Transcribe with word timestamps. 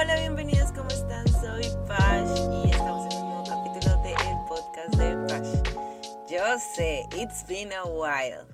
Hola, 0.00 0.14
bienvenidos, 0.14 0.70
¿cómo 0.70 0.88
están? 0.90 1.26
Soy 1.26 1.64
Pash 1.88 2.38
y 2.52 2.70
estamos 2.70 3.12
en 3.12 3.20
un 3.20 3.30
nuevo 3.30 3.44
capítulo 3.48 4.00
de 4.04 4.12
el 4.12 4.38
podcast 4.46 4.94
de 4.94 5.26
Pash. 5.26 6.30
Yo 6.30 6.56
sé, 6.76 7.04
it's 7.16 7.44
been 7.48 7.72
a 7.72 7.82
while. 7.84 8.46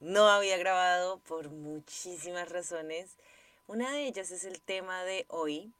No 0.00 0.28
había 0.28 0.58
grabado 0.58 1.18
por 1.20 1.48
muchísimas 1.48 2.50
razones. 2.50 3.16
Una 3.68 3.90
de 3.90 4.06
ellas 4.06 4.30
es 4.30 4.44
el 4.44 4.60
tema 4.60 5.02
de 5.02 5.24
hoy, 5.28 5.72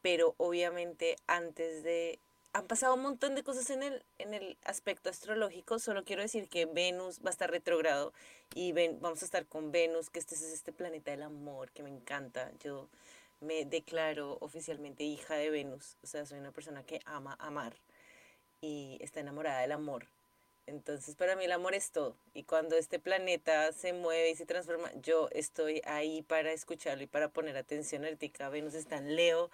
pero 0.00 0.34
obviamente 0.38 1.16
antes 1.26 1.82
de 1.82 2.18
han 2.54 2.66
pasado 2.68 2.94
un 2.94 3.02
montón 3.02 3.34
de 3.34 3.42
cosas 3.42 3.68
en 3.68 3.82
el, 3.82 4.02
en 4.16 4.32
el 4.32 4.56
aspecto 4.64 5.10
astrológico. 5.10 5.78
Solo 5.78 6.02
quiero 6.02 6.22
decir 6.22 6.48
que 6.48 6.64
Venus 6.64 7.20
va 7.20 7.28
a 7.28 7.32
estar 7.32 7.50
retrogrado 7.50 8.14
y 8.54 8.72
ven, 8.72 8.98
vamos 9.02 9.20
a 9.20 9.26
estar 9.26 9.44
con 9.44 9.70
Venus, 9.70 10.08
que 10.08 10.18
este 10.18 10.34
es 10.34 10.40
este 10.40 10.72
planeta 10.72 11.10
del 11.10 11.24
amor 11.24 11.70
que 11.72 11.82
me 11.82 11.90
encanta. 11.90 12.50
Yo 12.64 12.88
me 13.40 13.64
declaro 13.64 14.38
oficialmente 14.40 15.04
hija 15.04 15.34
de 15.34 15.50
Venus. 15.50 15.96
O 16.02 16.06
sea, 16.06 16.26
soy 16.26 16.38
una 16.38 16.52
persona 16.52 16.82
que 16.84 17.00
ama 17.04 17.36
amar 17.38 17.74
y 18.60 18.98
está 19.00 19.20
enamorada 19.20 19.60
del 19.60 19.72
amor. 19.72 20.06
Entonces, 20.66 21.14
para 21.14 21.36
mí 21.36 21.44
el 21.44 21.52
amor 21.52 21.74
es 21.74 21.92
todo. 21.92 22.16
Y 22.34 22.42
cuando 22.42 22.76
este 22.76 22.98
planeta 22.98 23.72
se 23.72 23.92
mueve 23.92 24.30
y 24.30 24.34
se 24.34 24.46
transforma, 24.46 24.90
yo 25.00 25.28
estoy 25.30 25.80
ahí 25.84 26.22
para 26.22 26.50
escucharlo 26.52 27.04
y 27.04 27.06
para 27.06 27.28
poner 27.28 27.56
atención. 27.56 28.04
Ahorita 28.04 28.48
Venus 28.48 28.74
está 28.74 28.96
en 28.96 29.14
Leo 29.14 29.50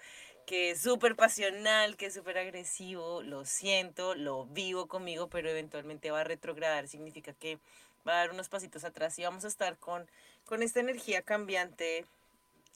que 0.47 0.71
es 0.71 0.81
súper 0.83 1.17
pasional, 1.17 1.97
que 1.97 2.07
es 2.07 2.15
súper 2.15 2.39
agresivo, 2.39 3.23
lo 3.23 3.45
siento, 3.45 4.15
lo 4.15 4.47
vivo 4.47 4.87
conmigo, 4.89 5.29
pero 5.29 5.49
eventualmente 5.49 6.11
va 6.11 6.21
a 6.21 6.25
retrogradar, 6.25 6.89
significa 6.89 7.33
que 7.33 7.59
va 8.07 8.15
a 8.15 8.17
dar 8.17 8.31
unos 8.33 8.49
pasitos 8.49 8.85
atrás 8.85 9.19
y 9.19 9.25
vamos 9.25 9.45
a 9.45 9.49
estar 9.49 9.79
con, 9.79 10.09
con 10.45 10.63
esta 10.63 10.81
energía 10.81 11.23
cambiante 11.23 12.05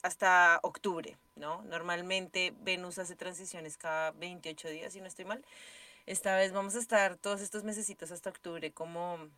hasta 0.01 0.59
octubre, 0.63 1.17
¿no? 1.35 1.61
Normalmente 1.63 2.53
Venus 2.61 2.99
hace 2.99 3.15
transiciones 3.15 3.77
cada 3.77 4.11
28 4.11 4.69
días, 4.69 4.93
si 4.93 5.01
no 5.01 5.07
estoy 5.07 5.25
mal. 5.25 5.43
Esta 6.05 6.35
vez 6.37 6.53
vamos 6.53 6.75
a 6.75 6.79
estar 6.79 7.17
todos 7.17 7.41
estos 7.41 7.63
mesecitos 7.63 8.11
hasta 8.11 8.29
octubre 8.29 8.71
como 8.71 9.29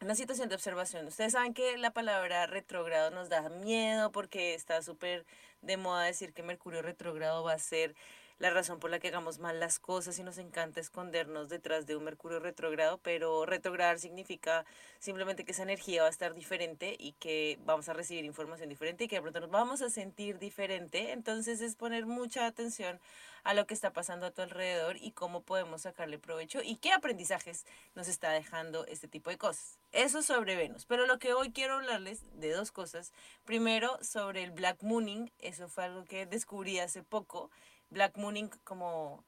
una 0.00 0.14
situación 0.14 0.48
de 0.48 0.54
observación. 0.54 1.06
Ustedes 1.06 1.32
saben 1.32 1.54
que 1.54 1.78
la 1.78 1.92
palabra 1.92 2.46
retrógrado 2.46 3.10
nos 3.10 3.28
da 3.28 3.48
miedo 3.48 4.12
porque 4.12 4.54
está 4.54 4.82
súper 4.82 5.24
de 5.62 5.76
moda 5.76 6.02
decir 6.02 6.32
que 6.32 6.42
Mercurio 6.42 6.82
retrógrado 6.82 7.42
va 7.44 7.54
a 7.54 7.58
ser 7.58 7.94
la 8.38 8.50
razón 8.50 8.80
por 8.80 8.90
la 8.90 8.98
que 8.98 9.08
hagamos 9.08 9.38
mal 9.38 9.60
las 9.60 9.78
cosas 9.78 10.18
y 10.18 10.24
nos 10.24 10.38
encanta 10.38 10.80
escondernos 10.80 11.48
detrás 11.48 11.86
de 11.86 11.96
un 11.96 12.04
Mercurio 12.04 12.40
retrógrado, 12.40 12.98
pero 12.98 13.46
retrogradar 13.46 13.98
significa 13.98 14.64
simplemente 14.98 15.44
que 15.44 15.52
esa 15.52 15.62
energía 15.62 16.02
va 16.02 16.08
a 16.08 16.10
estar 16.10 16.34
diferente 16.34 16.96
y 16.98 17.12
que 17.12 17.58
vamos 17.64 17.88
a 17.88 17.92
recibir 17.92 18.24
información 18.24 18.68
diferente 18.68 19.04
y 19.04 19.08
que 19.08 19.16
de 19.16 19.22
pronto 19.22 19.40
nos 19.40 19.50
vamos 19.50 19.82
a 19.82 19.90
sentir 19.90 20.38
diferente. 20.38 21.12
Entonces 21.12 21.60
es 21.60 21.76
poner 21.76 22.06
mucha 22.06 22.46
atención 22.46 23.00
a 23.44 23.54
lo 23.54 23.66
que 23.66 23.74
está 23.74 23.92
pasando 23.92 24.26
a 24.26 24.30
tu 24.30 24.42
alrededor 24.42 24.96
y 24.96 25.12
cómo 25.12 25.42
podemos 25.42 25.82
sacarle 25.82 26.18
provecho 26.18 26.60
y 26.62 26.76
qué 26.76 26.92
aprendizajes 26.92 27.64
nos 27.94 28.08
está 28.08 28.32
dejando 28.32 28.86
este 28.86 29.06
tipo 29.06 29.30
de 29.30 29.38
cosas. 29.38 29.78
Eso 29.94 30.22
sobre 30.22 30.56
Venus. 30.56 30.86
Pero 30.86 31.06
lo 31.06 31.20
que 31.20 31.34
hoy 31.34 31.52
quiero 31.52 31.74
hablarles 31.74 32.22
de 32.40 32.50
dos 32.50 32.72
cosas. 32.72 33.12
Primero, 33.44 33.96
sobre 34.02 34.42
el 34.42 34.50
Black 34.50 34.82
Mooning. 34.82 35.30
Eso 35.38 35.68
fue 35.68 35.84
algo 35.84 36.04
que 36.04 36.26
descubrí 36.26 36.80
hace 36.80 37.04
poco. 37.04 37.48
Black 37.90 38.16
Mooning 38.16 38.50
como 38.64 39.22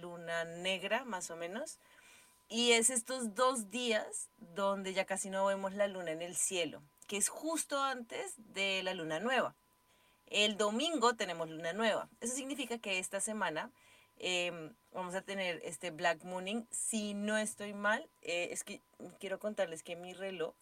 luna 0.00 0.44
negra, 0.44 1.04
más 1.04 1.30
o 1.30 1.36
menos. 1.36 1.78
Y 2.48 2.72
es 2.72 2.88
estos 2.88 3.34
dos 3.34 3.70
días 3.70 4.30
donde 4.38 4.94
ya 4.94 5.04
casi 5.04 5.28
no 5.28 5.44
vemos 5.44 5.74
la 5.74 5.86
luna 5.86 6.12
en 6.12 6.22
el 6.22 6.34
cielo, 6.34 6.82
que 7.08 7.18
es 7.18 7.28
justo 7.28 7.82
antes 7.82 8.34
de 8.38 8.82
la 8.84 8.94
luna 8.94 9.20
nueva. 9.20 9.54
El 10.28 10.56
domingo 10.56 11.14
tenemos 11.14 11.50
luna 11.50 11.74
nueva. 11.74 12.08
Eso 12.20 12.34
significa 12.34 12.78
que 12.78 12.98
esta 12.98 13.20
semana 13.20 13.70
em, 14.18 14.72
vamos 14.92 15.14
a 15.14 15.22
tener 15.22 15.60
este 15.64 15.90
Black 15.90 16.24
Mooning. 16.24 16.66
Si 16.70 17.14
no 17.14 17.36
estoy 17.36 17.74
mal, 17.74 18.08
eh, 18.22 18.48
es 18.52 18.64
que 18.64 18.80
quiero 19.18 19.38
contarles 19.38 19.82
que 19.82 19.96
mi 19.96 20.12
reloj 20.14 20.54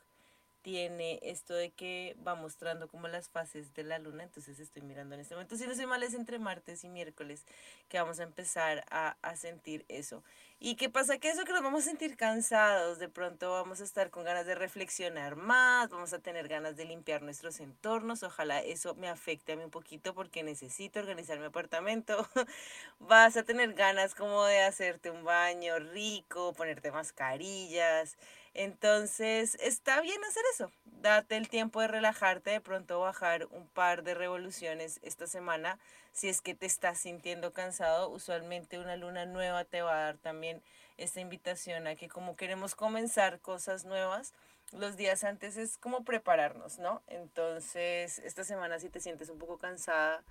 tiene 0.65 1.21
esto 1.23 1.53
de 1.53 1.73
que 1.73 2.17
va 2.27 2.35
mostrando 2.35 2.89
como 2.89 3.07
las 3.07 3.29
fases 3.29 3.75
de 3.75 3.85
la 3.85 3.99
luna, 3.99 4.23
entonces 4.23 4.59
estoy 4.59 4.81
mirando 4.81 5.15
en 5.15 5.21
este 5.21 5.35
momento, 5.35 5.59
si 5.59 5.67
no 5.67 5.75
soy 5.75 5.85
mal 5.85 6.03
es 6.03 6.15
entre 6.15 6.39
martes 6.39 6.85
y 6.85 6.89
miércoles 6.89 7.45
que 7.91 7.99
vamos 7.99 8.19
a 8.19 8.23
empezar 8.23 8.83
a, 8.91 9.15
sentir 9.37 9.85
eso. 9.89 10.25
¿Y 10.61 10.77
qué 10.77 10.89
pasa? 10.89 11.19
Que 11.19 11.29
eso 11.29 11.45
que 11.45 11.53
nos 11.53 11.63
vamos 11.63 11.83
a 11.85 11.89
sentir 11.91 12.17
cansados, 12.17 12.99
de 12.99 13.09
pronto 13.09 13.51
vamos 13.51 13.81
a 13.81 13.85
estar 13.85 14.11
con 14.11 14.25
ganas 14.25 14.47
de 14.47 14.55
reflexionar 14.55 15.37
más, 15.37 15.91
vamos 15.91 16.13
a 16.15 16.21
tener 16.21 16.49
ganas 16.49 16.77
de 16.77 16.87
limpiar 16.87 17.23
nuestros 17.23 17.61
entornos, 17.61 18.23
ojalá 18.23 18.61
eso 18.63 18.95
me 18.95 19.09
afecte 19.09 19.53
a 19.53 19.57
mí 19.57 19.65
un 19.65 19.71
poquito 19.71 20.15
porque 20.15 20.43
necesito 20.43 21.01
organizar 21.01 21.39
mi 21.39 21.47
apartamento, 21.47 22.27
vas 22.99 23.37
a 23.37 23.43
tener 23.43 23.75
ganas 23.75 24.15
como 24.15 24.45
de 24.45 24.63
hacerte 24.63 25.11
un 25.11 25.25
baño 25.25 25.79
rico, 25.81 26.55
ponerte 26.55 26.91
mascarillas, 26.93 28.17
entonces, 28.55 29.57
está 29.61 30.01
bien 30.01 30.23
hacer 30.25 30.45
eso. 30.55 30.71
Date 30.85 31.37
el 31.37 31.49
tiempo 31.49 31.81
de 31.81 31.89
relajarte, 31.89 32.51
de 32.51 32.61
pronto 32.61 33.01
bajar 33.01 33.47
un 33.51 33.67
par 33.67 34.05
de 34.05 34.15
revoluciones 34.15 35.01
esta 35.03 35.27
semana. 35.27 35.79
Si 36.15 36.31
es 36.31 36.41
que 36.41 36.55
te 36.55 36.65
estás 36.65 36.99
sintiendo 36.99 37.53
cansado, 37.53 38.09
usualmente 38.09 38.79
una 38.79 38.97
luna 38.97 39.27
nueva 39.27 39.65
te 39.65 39.83
va 39.83 39.93
a 39.93 40.05
dar 40.05 40.17
también 40.17 40.63
esta 40.97 41.21
invitación 41.21 41.87
a 41.87 41.97
que 41.97 42.09
como 42.09 42.37
queremos 42.37 42.75
comenzar 42.75 43.41
cosas 43.41 43.85
nuevas, 43.85 44.33
los 44.73 44.97
días 44.97 45.25
antes 45.25 45.59
es 45.59 45.77
como 45.77 46.05
prepararnos, 46.05 46.79
¿no? 46.79 47.03
Entonces, 47.09 48.21
esta 48.21 48.45
semana 48.45 48.79
si 48.79 48.89
te 48.89 49.01
sientes 49.01 49.29
un 49.29 49.39
poco 49.39 49.59
cansada, 49.59 50.23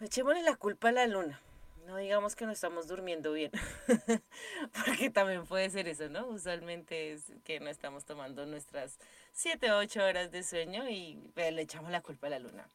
echémosle 0.00 0.42
la 0.42 0.56
culpa 0.56 0.88
a 0.88 0.92
la 0.92 1.06
luna 1.06 1.40
no 1.88 1.96
digamos 1.96 2.36
que 2.36 2.44
no 2.44 2.52
estamos 2.52 2.86
durmiendo 2.86 3.32
bien, 3.32 3.50
porque 4.84 5.08
también 5.10 5.46
puede 5.46 5.70
ser 5.70 5.88
eso, 5.88 6.10
¿no? 6.10 6.26
Usualmente 6.26 7.12
es 7.12 7.32
que 7.44 7.60
no 7.60 7.70
estamos 7.70 8.04
tomando 8.04 8.44
nuestras 8.44 8.98
7 9.32 9.72
o 9.72 9.78
8 9.78 10.04
horas 10.04 10.30
de 10.30 10.42
sueño 10.42 10.86
y 10.88 11.32
le 11.34 11.62
echamos 11.62 11.90
la 11.90 12.02
culpa 12.02 12.26
a 12.26 12.30
la 12.30 12.38
luna. 12.40 12.68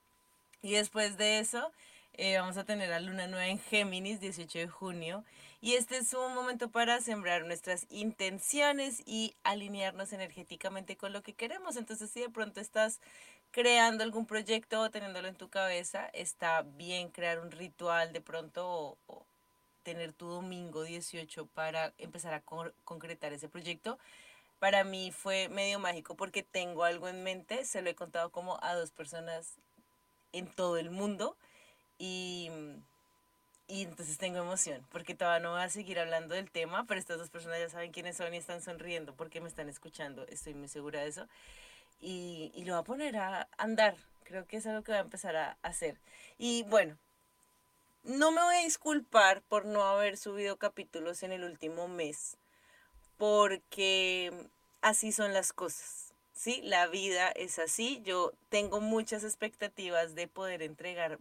Y 0.64 0.72
después 0.72 1.18
de 1.18 1.40
eso, 1.40 1.72
eh, 2.14 2.38
vamos 2.40 2.56
a 2.58 2.64
tener 2.64 2.92
a 2.94 3.02
Luna 3.02 3.28
Nueva 3.28 3.48
en 3.48 3.60
Géminis, 3.60 4.22
18 4.22 4.60
de 4.60 4.68
junio. 4.68 5.26
Y 5.60 5.74
este 5.74 5.98
es 5.98 6.14
un 6.14 6.34
momento 6.34 6.70
para 6.72 7.02
sembrar 7.02 7.46
nuestras 7.46 7.86
intenciones 7.90 9.04
y 9.06 9.36
alinearnos 9.44 10.14
energéticamente 10.14 10.96
con 10.96 11.12
lo 11.12 11.22
que 11.22 11.34
queremos. 11.34 11.76
Entonces, 11.76 12.10
si 12.10 12.22
de 12.22 12.30
pronto 12.30 12.62
estás 12.62 13.02
creando 13.52 14.06
algún 14.06 14.26
proyecto 14.26 14.82
o 14.82 14.90
teniéndolo 14.90 15.28
en 15.28 15.36
tu 15.36 15.50
cabeza, 15.50 16.08
está 16.14 16.62
bien 16.62 17.10
crear 17.10 17.40
un 17.40 17.52
ritual 17.52 18.14
de 18.14 18.22
pronto 18.22 18.98
o, 19.06 19.26
tener 19.84 20.14
tu 20.14 20.28
domingo 20.28 20.84
18 20.84 21.46
para 21.48 21.94
empezar 21.98 22.34
a 22.34 22.42
concretar 22.86 23.34
ese 23.34 23.50
proyecto. 23.50 24.00
Para 24.60 24.86
mí 24.86 25.12
fue 25.12 25.50
medio 25.50 25.80
mágico 25.80 26.16
porque 26.16 26.42
tengo 26.42 26.86
algo 26.86 27.10
en 27.10 27.22
mente, 27.22 27.66
se 27.66 27.82
lo 27.82 27.90
he 27.90 27.96
contado 27.96 28.32
como 28.32 28.64
a 28.64 28.76
dos 28.76 28.92
personas 28.92 29.58
en 30.34 30.48
todo 30.48 30.78
el 30.78 30.92
mundo 30.92 31.38
y, 31.98 32.50
y 33.68 33.84
entonces 33.84 34.18
tengo 34.18 34.40
emoción 34.40 34.86
porque 34.92 35.16
todavía 35.16 35.42
no 35.42 35.54
voy 35.54 35.62
a 35.62 35.70
seguir 35.70 36.00
hablando 36.00 36.36
del 36.36 36.52
tema, 36.52 36.86
pero 36.86 37.00
estas 37.00 37.18
dos 37.18 37.30
personas 37.30 37.60
ya 37.60 37.70
saben 37.70 37.92
quiénes 37.92 38.18
son 38.18 38.34
y 38.34 38.38
están 38.38 38.62
sonriendo 38.62 39.16
porque 39.16 39.40
me 39.40 39.48
están 39.48 39.70
escuchando, 39.70 40.28
estoy 40.28 40.54
muy 40.54 40.68
segura 40.68 41.02
de 41.02 41.08
eso 41.08 41.28
y, 42.02 42.52
y 42.54 42.66
lo 42.66 42.74
va 42.74 42.80
a 42.80 42.84
poner 42.84 43.16
a 43.18 43.48
andar. 43.58 43.96
Creo 44.26 44.46
que 44.46 44.58
es 44.58 44.68
algo 44.68 44.84
que 44.84 44.92
va 44.92 45.00
a 45.00 45.02
empezar 45.02 45.36
a 45.36 45.58
hacer. 45.62 45.98
Y 46.38 46.64
bueno, 46.64 46.98
no 48.04 48.32
me 48.32 48.42
voy 48.42 48.56
a 48.56 48.64
disculpar 48.64 49.42
por 49.44 49.66
no 49.66 49.84
haber 49.84 50.18
subido 50.18 50.58
capítulos 50.58 51.24
en 51.24 51.32
el 51.32 51.44
último 51.44 51.88
mes, 51.88 52.38
porque 53.18 54.50
así 54.82 55.12
son 55.12 55.34
las 55.34 55.54
cosas. 55.54 56.03
Sí, 56.34 56.62
la 56.64 56.88
vida 56.88 57.30
es 57.30 57.60
así. 57.60 58.02
Yo 58.04 58.34
tengo 58.50 58.82
muchas 58.82 59.24
expectativas 59.24 60.16
de 60.16 60.28
poder 60.28 60.62
entregar 60.62 61.20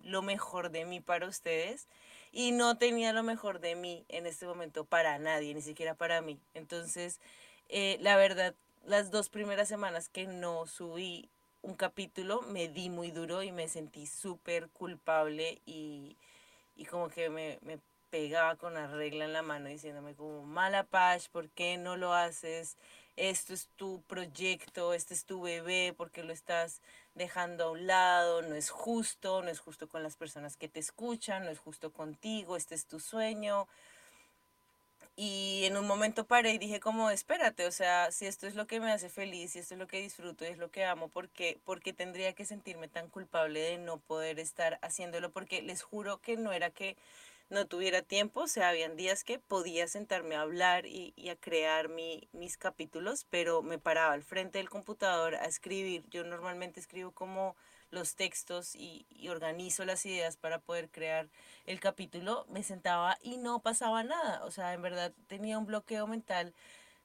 lo 0.00 0.22
mejor 0.22 0.70
de 0.70 0.84
mí 0.84 1.00
para 1.00 1.26
ustedes 1.26 1.88
y 2.32 2.52
no 2.52 2.78
tenía 2.78 3.12
lo 3.12 3.22
mejor 3.22 3.60
de 3.60 3.74
mí 3.74 4.04
en 4.08 4.26
este 4.26 4.46
momento 4.46 4.84
para 4.84 5.18
nadie, 5.18 5.54
ni 5.54 5.62
siquiera 5.62 5.94
para 5.94 6.22
mí. 6.22 6.38
Entonces, 6.54 7.20
eh, 7.68 7.98
la 8.00 8.16
verdad, 8.16 8.54
las 8.86 9.10
dos 9.10 9.28
primeras 9.28 9.68
semanas 9.68 10.08
que 10.08 10.26
no 10.26 10.66
subí 10.66 11.28
un 11.62 11.74
capítulo 11.74 12.42
me 12.42 12.68
di 12.68 12.88
muy 12.88 13.10
duro 13.10 13.42
y 13.42 13.52
me 13.52 13.68
sentí 13.68 14.06
súper 14.06 14.68
culpable 14.68 15.60
y, 15.66 16.16
y, 16.76 16.86
como 16.86 17.08
que 17.08 17.30
me, 17.30 17.58
me, 17.62 17.78
pegaba 18.10 18.56
con 18.56 18.74
la 18.74 18.88
regla 18.88 19.24
en 19.24 19.32
la 19.32 19.42
mano 19.42 19.68
diciéndome 19.70 20.14
como 20.14 20.42
mala 20.42 20.84
paz, 20.84 21.28
¿por 21.28 21.48
qué 21.48 21.78
no 21.78 21.96
lo 21.96 22.12
haces? 22.12 22.76
Esto 23.16 23.52
es 23.52 23.68
tu 23.76 24.02
proyecto, 24.06 24.94
este 24.94 25.12
es 25.12 25.24
tu 25.26 25.42
bebé, 25.42 25.92
¿por 25.94 26.10
qué 26.10 26.22
lo 26.22 26.32
estás 26.32 26.80
dejando 27.14 27.64
a 27.64 27.70
un 27.70 27.86
lado? 27.86 28.40
No 28.40 28.54
es 28.54 28.70
justo, 28.70 29.42
no 29.42 29.50
es 29.50 29.60
justo 29.60 29.86
con 29.86 30.02
las 30.02 30.16
personas 30.16 30.56
que 30.56 30.68
te 30.68 30.80
escuchan, 30.80 31.44
no 31.44 31.50
es 31.50 31.58
justo 31.58 31.92
contigo, 31.92 32.56
este 32.56 32.74
es 32.74 32.86
tu 32.86 33.00
sueño. 33.00 33.68
Y 35.14 35.64
en 35.66 35.76
un 35.76 35.86
momento 35.86 36.24
paré 36.24 36.52
y 36.52 36.58
dije 36.58 36.80
como, 36.80 37.10
espérate, 37.10 37.66
o 37.66 37.70
sea, 37.70 38.10
si 38.12 38.26
esto 38.26 38.46
es 38.46 38.54
lo 38.54 38.66
que 38.66 38.80
me 38.80 38.90
hace 38.90 39.10
feliz, 39.10 39.52
si 39.52 39.58
esto 39.58 39.74
es 39.74 39.78
lo 39.78 39.86
que 39.86 40.00
disfruto 40.00 40.46
y 40.46 40.48
es 40.48 40.56
lo 40.56 40.70
que 40.70 40.86
amo, 40.86 41.08
¿por 41.08 41.28
qué, 41.28 41.60
porque 41.66 41.92
tendría 41.92 42.32
que 42.32 42.46
sentirme 42.46 42.88
tan 42.88 43.08
culpable 43.08 43.60
de 43.60 43.76
no 43.76 43.98
poder 43.98 44.38
estar 44.38 44.78
haciéndolo? 44.80 45.30
Porque 45.30 45.60
les 45.60 45.82
juro 45.82 46.18
que 46.22 46.38
no 46.38 46.50
era 46.52 46.70
que 46.70 46.96
no 47.52 47.66
tuviera 47.66 48.02
tiempo, 48.02 48.40
o 48.40 48.46
sea, 48.48 48.70
habían 48.70 48.96
días 48.96 49.24
que 49.24 49.38
podía 49.38 49.86
sentarme 49.86 50.36
a 50.36 50.40
hablar 50.40 50.86
y, 50.86 51.12
a 51.28 51.36
crear 51.36 51.88
mi, 51.88 52.28
mis 52.32 52.56
capítulos, 52.56 53.26
pero 53.30 53.62
me 53.62 53.78
paraba 53.78 54.14
al 54.14 54.22
frente 54.22 54.58
del 54.58 54.70
computador 54.70 55.34
a 55.36 55.44
escribir. 55.44 56.04
Yo 56.10 56.24
normalmente 56.24 56.80
escribo 56.80 57.12
como 57.12 57.54
los 57.90 58.16
textos 58.16 58.74
y, 58.74 59.06
y, 59.10 59.28
organizo 59.28 59.84
las 59.84 60.04
ideas 60.06 60.36
para 60.36 60.60
poder 60.60 60.90
crear 60.90 61.28
el 61.66 61.78
capítulo, 61.78 62.46
me 62.48 62.62
sentaba 62.62 63.18
y 63.22 63.36
no 63.36 63.60
pasaba 63.60 64.02
nada. 64.02 64.44
O 64.46 64.50
sea, 64.50 64.72
en 64.72 64.82
verdad 64.82 65.12
tenía 65.26 65.58
un 65.58 65.66
bloqueo 65.66 66.06
mental 66.06 66.54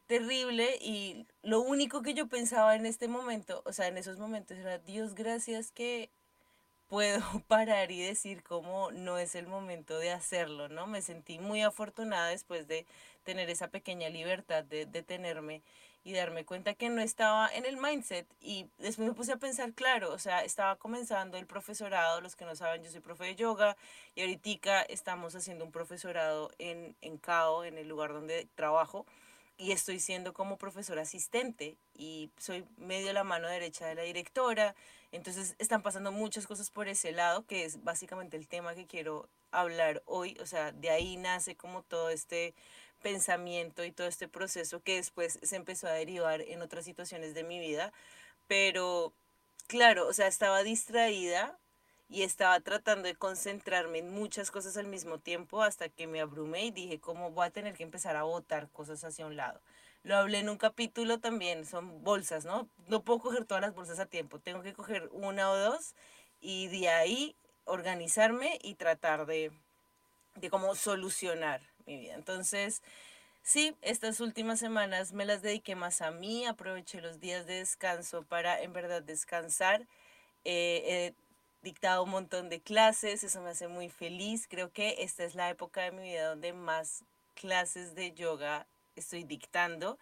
terrible 0.08 0.78
y 0.82 1.28
lo 1.44 1.60
único 1.62 2.02
que 2.02 2.14
yo 2.14 2.28
pensaba 2.28 2.76
en 2.76 2.86
este 2.86 3.10
momento, 3.10 3.62
o 3.66 3.74
sea, 3.74 3.88
en 3.88 3.98
esos 3.98 4.18
momentos 4.18 4.58
era, 4.58 4.78
Dios 4.80 5.14
gracias 5.14 5.72
que 5.72 6.10
puedo 6.88 7.20
parar 7.48 7.92
y 7.92 8.02
decir 8.02 8.44
cómo 8.44 8.92
no 8.92 9.18
es 9.18 9.36
el 9.36 9.48
momento 9.48 9.98
de 10.00 10.12
hacerlo, 10.12 10.70
¿no? 10.70 10.88
Me 10.88 11.02
sentí 11.02 11.40
muy 11.40 11.62
afortunada 11.62 12.30
después 12.30 12.68
de 12.68 12.86
tener 13.24 13.50
esa 13.50 13.68
pequeña 13.70 14.10
libertad 14.10 14.64
de 14.64 14.86
detenerme 14.86 15.62
y 16.04 16.14
darme 16.14 16.46
cuenta 16.46 16.74
que 16.74 16.88
no 16.88 17.02
estaba 17.02 17.50
en 17.50 17.66
el 17.66 17.76
mindset 17.76 18.26
y 18.40 18.70
después 18.78 19.10
me 19.10 19.14
puse 19.14 19.34
a 19.34 19.38
pensar, 19.38 19.74
claro, 19.74 20.14
o 20.14 20.20
sea, 20.20 20.46
estaba 20.46 20.78
comenzando 20.78 21.38
el 21.38 21.46
profesorado, 21.46 22.22
los 22.22 22.38
que 22.38 22.46
no 22.46 22.56
saben, 22.56 22.82
yo 22.82 22.90
soy 22.90 23.02
profe 23.02 23.26
de 23.26 23.36
yoga 23.36 23.76
y 24.16 24.22
ahorita 24.22 24.84
estamos 24.84 25.36
haciendo 25.36 25.66
un 25.66 25.72
profesorado 25.74 26.50
en, 26.60 26.96
en 27.02 27.18
CAO, 27.18 27.66
en 27.66 27.78
el 27.78 27.90
lugar 27.90 28.14
donde 28.14 28.48
trabajo 28.56 29.06
y 29.58 29.72
estoy 29.72 30.00
siendo 30.00 30.34
como 30.34 30.58
profesor 30.58 31.00
asistente 31.00 31.78
y 31.96 32.30
soy 32.38 32.66
medio 32.78 33.12
la 33.14 33.24
mano 33.24 33.48
derecha 33.48 33.88
de 33.88 33.96
la 33.96 34.04
directora. 34.04 34.76
Entonces 35.12 35.56
están 35.58 35.82
pasando 35.82 36.12
muchas 36.12 36.46
cosas 36.46 36.70
por 36.70 36.88
ese 36.88 37.12
lado, 37.12 37.46
que 37.46 37.66
es 37.66 37.84
básicamente 37.84 38.38
el 38.38 38.48
tema 38.48 38.76
que 38.76 38.86
quiero 38.86 39.28
hablar 39.52 40.04
hoy. 40.06 40.38
O 40.42 40.46
sea, 40.46 40.72
de 40.72 40.90
ahí 40.92 41.18
nace 41.18 41.56
como 41.56 41.82
todo 41.84 42.10
este 42.10 42.54
pensamiento 43.02 43.84
y 43.84 43.92
todo 43.92 44.08
este 44.08 44.28
proceso 44.28 44.82
que 44.82 44.96
después 44.96 45.40
se 45.42 45.56
empezó 45.56 45.88
a 45.88 45.92
derivar 45.92 46.42
en 46.42 46.62
otras 46.62 46.86
situaciones 46.86 47.34
de 47.34 47.44
mi 47.44 47.60
vida. 47.60 47.92
Pero 48.48 49.14
claro, 49.68 50.08
o 50.08 50.14
sea, 50.14 50.28
estaba 50.28 50.64
distraída 50.64 51.58
y 52.10 52.24
estaba 52.24 52.60
tratando 52.62 53.08
de 53.08 53.16
concentrarme 53.16 54.00
en 54.00 54.14
muchas 54.14 54.50
cosas 54.50 54.78
al 54.78 54.88
mismo 54.88 55.20
tiempo 55.20 55.62
hasta 55.62 55.90
que 55.90 56.08
me 56.08 56.22
abrumé 56.22 56.66
y 56.66 56.72
dije, 56.72 57.00
¿cómo 57.00 57.32
voy 57.32 57.48
a 57.48 57.52
tener 57.52 57.76
que 57.76 57.84
empezar 57.84 58.16
a 58.16 58.24
botar 58.24 58.70
cosas 58.70 59.04
hacia 59.04 59.26
un 59.26 59.36
lado? 59.36 59.60
Lo 60.04 60.16
hablé 60.16 60.40
en 60.40 60.50
un 60.50 60.58
capítulo 60.58 61.20
también, 61.20 61.66
son 61.66 62.04
bolsas, 62.04 62.46
¿no? 62.46 62.70
No 62.88 63.04
puedo 63.04 63.20
coger 63.20 63.46
todas 63.46 63.62
las 63.62 63.76
bolsas 63.76 64.00
a 64.00 64.06
tiempo, 64.06 64.40
tengo 64.40 64.62
que 64.62 64.74
coger 64.74 65.10
una 65.12 65.52
o 65.52 65.58
dos 65.58 65.96
y 66.40 66.68
de 66.68 66.88
ahí 66.90 67.36
organizarme 67.66 68.58
y 68.64 68.76
tratar 68.76 69.26
de, 69.26 69.52
de 70.36 70.50
cómo 70.50 70.76
solucionar 70.76 71.62
mi 71.86 71.98
vida. 71.98 72.14
Entonces, 72.14 72.82
sí, 73.44 73.76
estas 73.82 74.22
últimas 74.22 74.60
semanas 74.60 75.12
me 75.12 75.26
las 75.26 75.42
dediqué 75.42 75.76
más 75.76 76.02
a 76.02 76.12
mí, 76.12 76.46
aproveché 76.46 77.02
los 77.02 77.20
días 77.20 77.46
de 77.46 77.56
descanso 77.56 78.24
para 78.24 78.62
en 78.62 78.72
verdad 78.72 79.02
descansar. 79.02 79.86
Eh, 80.46 81.14
dictado 81.68 82.04
un 82.04 82.12
montón 82.12 82.48
de 82.48 82.62
clases, 82.62 83.26
eso 83.26 83.42
me 83.42 83.50
hace 83.50 83.68
muy 83.68 83.90
feliz. 83.90 84.48
Creo 84.48 84.72
que 84.72 85.04
esta 85.04 85.26
es 85.26 85.36
la 85.36 85.50
época 85.50 85.82
de 85.82 85.92
mi 85.92 86.04
vida 86.04 86.30
donde 86.30 86.54
más 86.54 87.04
clases 87.36 87.94
de 87.94 88.14
yoga 88.14 88.68
estoy 88.96 89.26
dictando. 89.26 89.98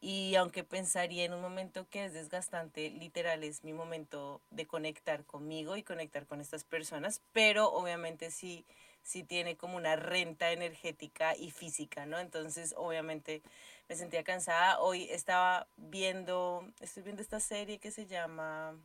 Y 0.00 0.34
aunque 0.34 0.64
pensaría 0.64 1.24
en 1.24 1.32
un 1.32 1.40
momento 1.40 1.88
que 1.88 2.04
es 2.04 2.12
desgastante, 2.12 2.90
literal 2.90 3.44
es 3.44 3.62
mi 3.62 3.72
momento 3.72 4.42
de 4.50 4.66
conectar 4.66 5.24
conmigo 5.24 5.76
y 5.76 5.84
conectar 5.84 6.26
con 6.26 6.40
estas 6.40 6.64
personas, 6.64 7.22
pero 7.32 7.72
obviamente 7.72 8.32
sí, 8.32 8.66
sí 9.02 9.22
tiene 9.22 9.56
como 9.56 9.76
una 9.76 9.94
renta 9.94 10.50
energética 10.50 11.36
y 11.36 11.52
física, 11.52 12.04
¿no? 12.04 12.18
Entonces, 12.18 12.74
obviamente 12.76 13.42
me 13.88 13.94
sentía 13.94 14.24
cansada. 14.24 14.80
Hoy 14.80 15.04
estaba 15.10 15.68
viendo, 15.76 16.68
estoy 16.80 17.04
viendo 17.04 17.22
esta 17.22 17.38
serie 17.38 17.78
que 17.78 17.92
se 17.92 18.06
llama 18.06 18.76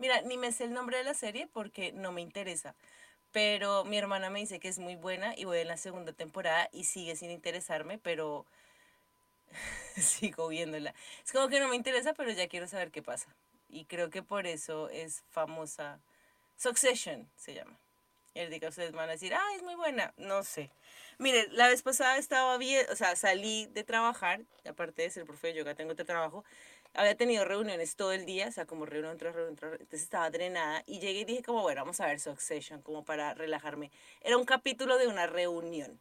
Mira, 0.00 0.22
ni 0.22 0.38
me 0.38 0.50
sé 0.50 0.64
el 0.64 0.72
nombre 0.72 0.96
de 0.96 1.04
la 1.04 1.12
serie 1.12 1.46
porque 1.46 1.92
no 1.92 2.10
me 2.10 2.22
interesa. 2.22 2.74
Pero 3.32 3.84
mi 3.84 3.98
hermana 3.98 4.30
me 4.30 4.40
dice 4.40 4.58
que 4.58 4.68
es 4.68 4.78
muy 4.78 4.96
buena 4.96 5.34
y 5.36 5.44
voy 5.44 5.58
en 5.58 5.68
la 5.68 5.76
segunda 5.76 6.12
temporada 6.12 6.70
y 6.72 6.84
sigue 6.84 7.16
sin 7.16 7.30
interesarme, 7.30 7.98
pero 7.98 8.46
sigo 10.00 10.48
viéndola. 10.48 10.94
Es 11.24 11.32
como 11.32 11.48
que 11.48 11.60
no 11.60 11.68
me 11.68 11.76
interesa, 11.76 12.14
pero 12.14 12.30
ya 12.32 12.48
quiero 12.48 12.66
saber 12.66 12.90
qué 12.90 13.02
pasa. 13.02 13.28
Y 13.68 13.84
creo 13.84 14.08
que 14.08 14.22
por 14.22 14.46
eso 14.46 14.88
es 14.88 15.22
famosa. 15.30 16.00
Succession 16.56 17.28
se 17.36 17.54
llama. 17.54 17.78
El 18.34 18.48
día 18.48 18.60
que 18.60 18.68
ustedes 18.68 18.92
van 18.92 19.08
a 19.10 19.12
decir, 19.12 19.34
ah, 19.34 19.54
es 19.54 19.62
muy 19.62 19.74
buena. 19.74 20.14
No 20.16 20.44
sé. 20.44 20.70
Mire, 21.18 21.46
la 21.50 21.68
vez 21.68 21.82
pasada 21.82 22.16
estaba 22.16 22.56
bien, 22.56 22.86
o 22.90 22.96
sea, 22.96 23.14
salí 23.16 23.66
de 23.66 23.84
trabajar, 23.84 24.40
aparte 24.66 25.02
de 25.02 25.10
ser 25.10 25.26
profe 25.26 25.48
de 25.48 25.54
yoga, 25.56 25.74
tengo 25.74 25.92
otro 25.92 26.06
trabajo, 26.06 26.44
había 26.94 27.16
tenido 27.16 27.44
reuniones 27.44 27.96
todo 27.96 28.12
el 28.12 28.26
día, 28.26 28.48
o 28.48 28.52
sea, 28.52 28.66
como 28.66 28.86
reunión 28.86 29.16
tras 29.16 29.34
reunión, 29.34 29.56
entonces 29.58 30.02
estaba 30.02 30.30
drenada 30.30 30.82
y 30.86 30.98
llegué 30.98 31.20
y 31.20 31.24
dije 31.24 31.42
como, 31.42 31.62
bueno, 31.62 31.82
vamos 31.82 32.00
a 32.00 32.06
ver 32.06 32.20
Succession, 32.20 32.82
como 32.82 33.04
para 33.04 33.34
relajarme. 33.34 33.90
Era 34.22 34.36
un 34.36 34.44
capítulo 34.44 34.98
de 34.98 35.06
una 35.06 35.26
reunión. 35.26 36.00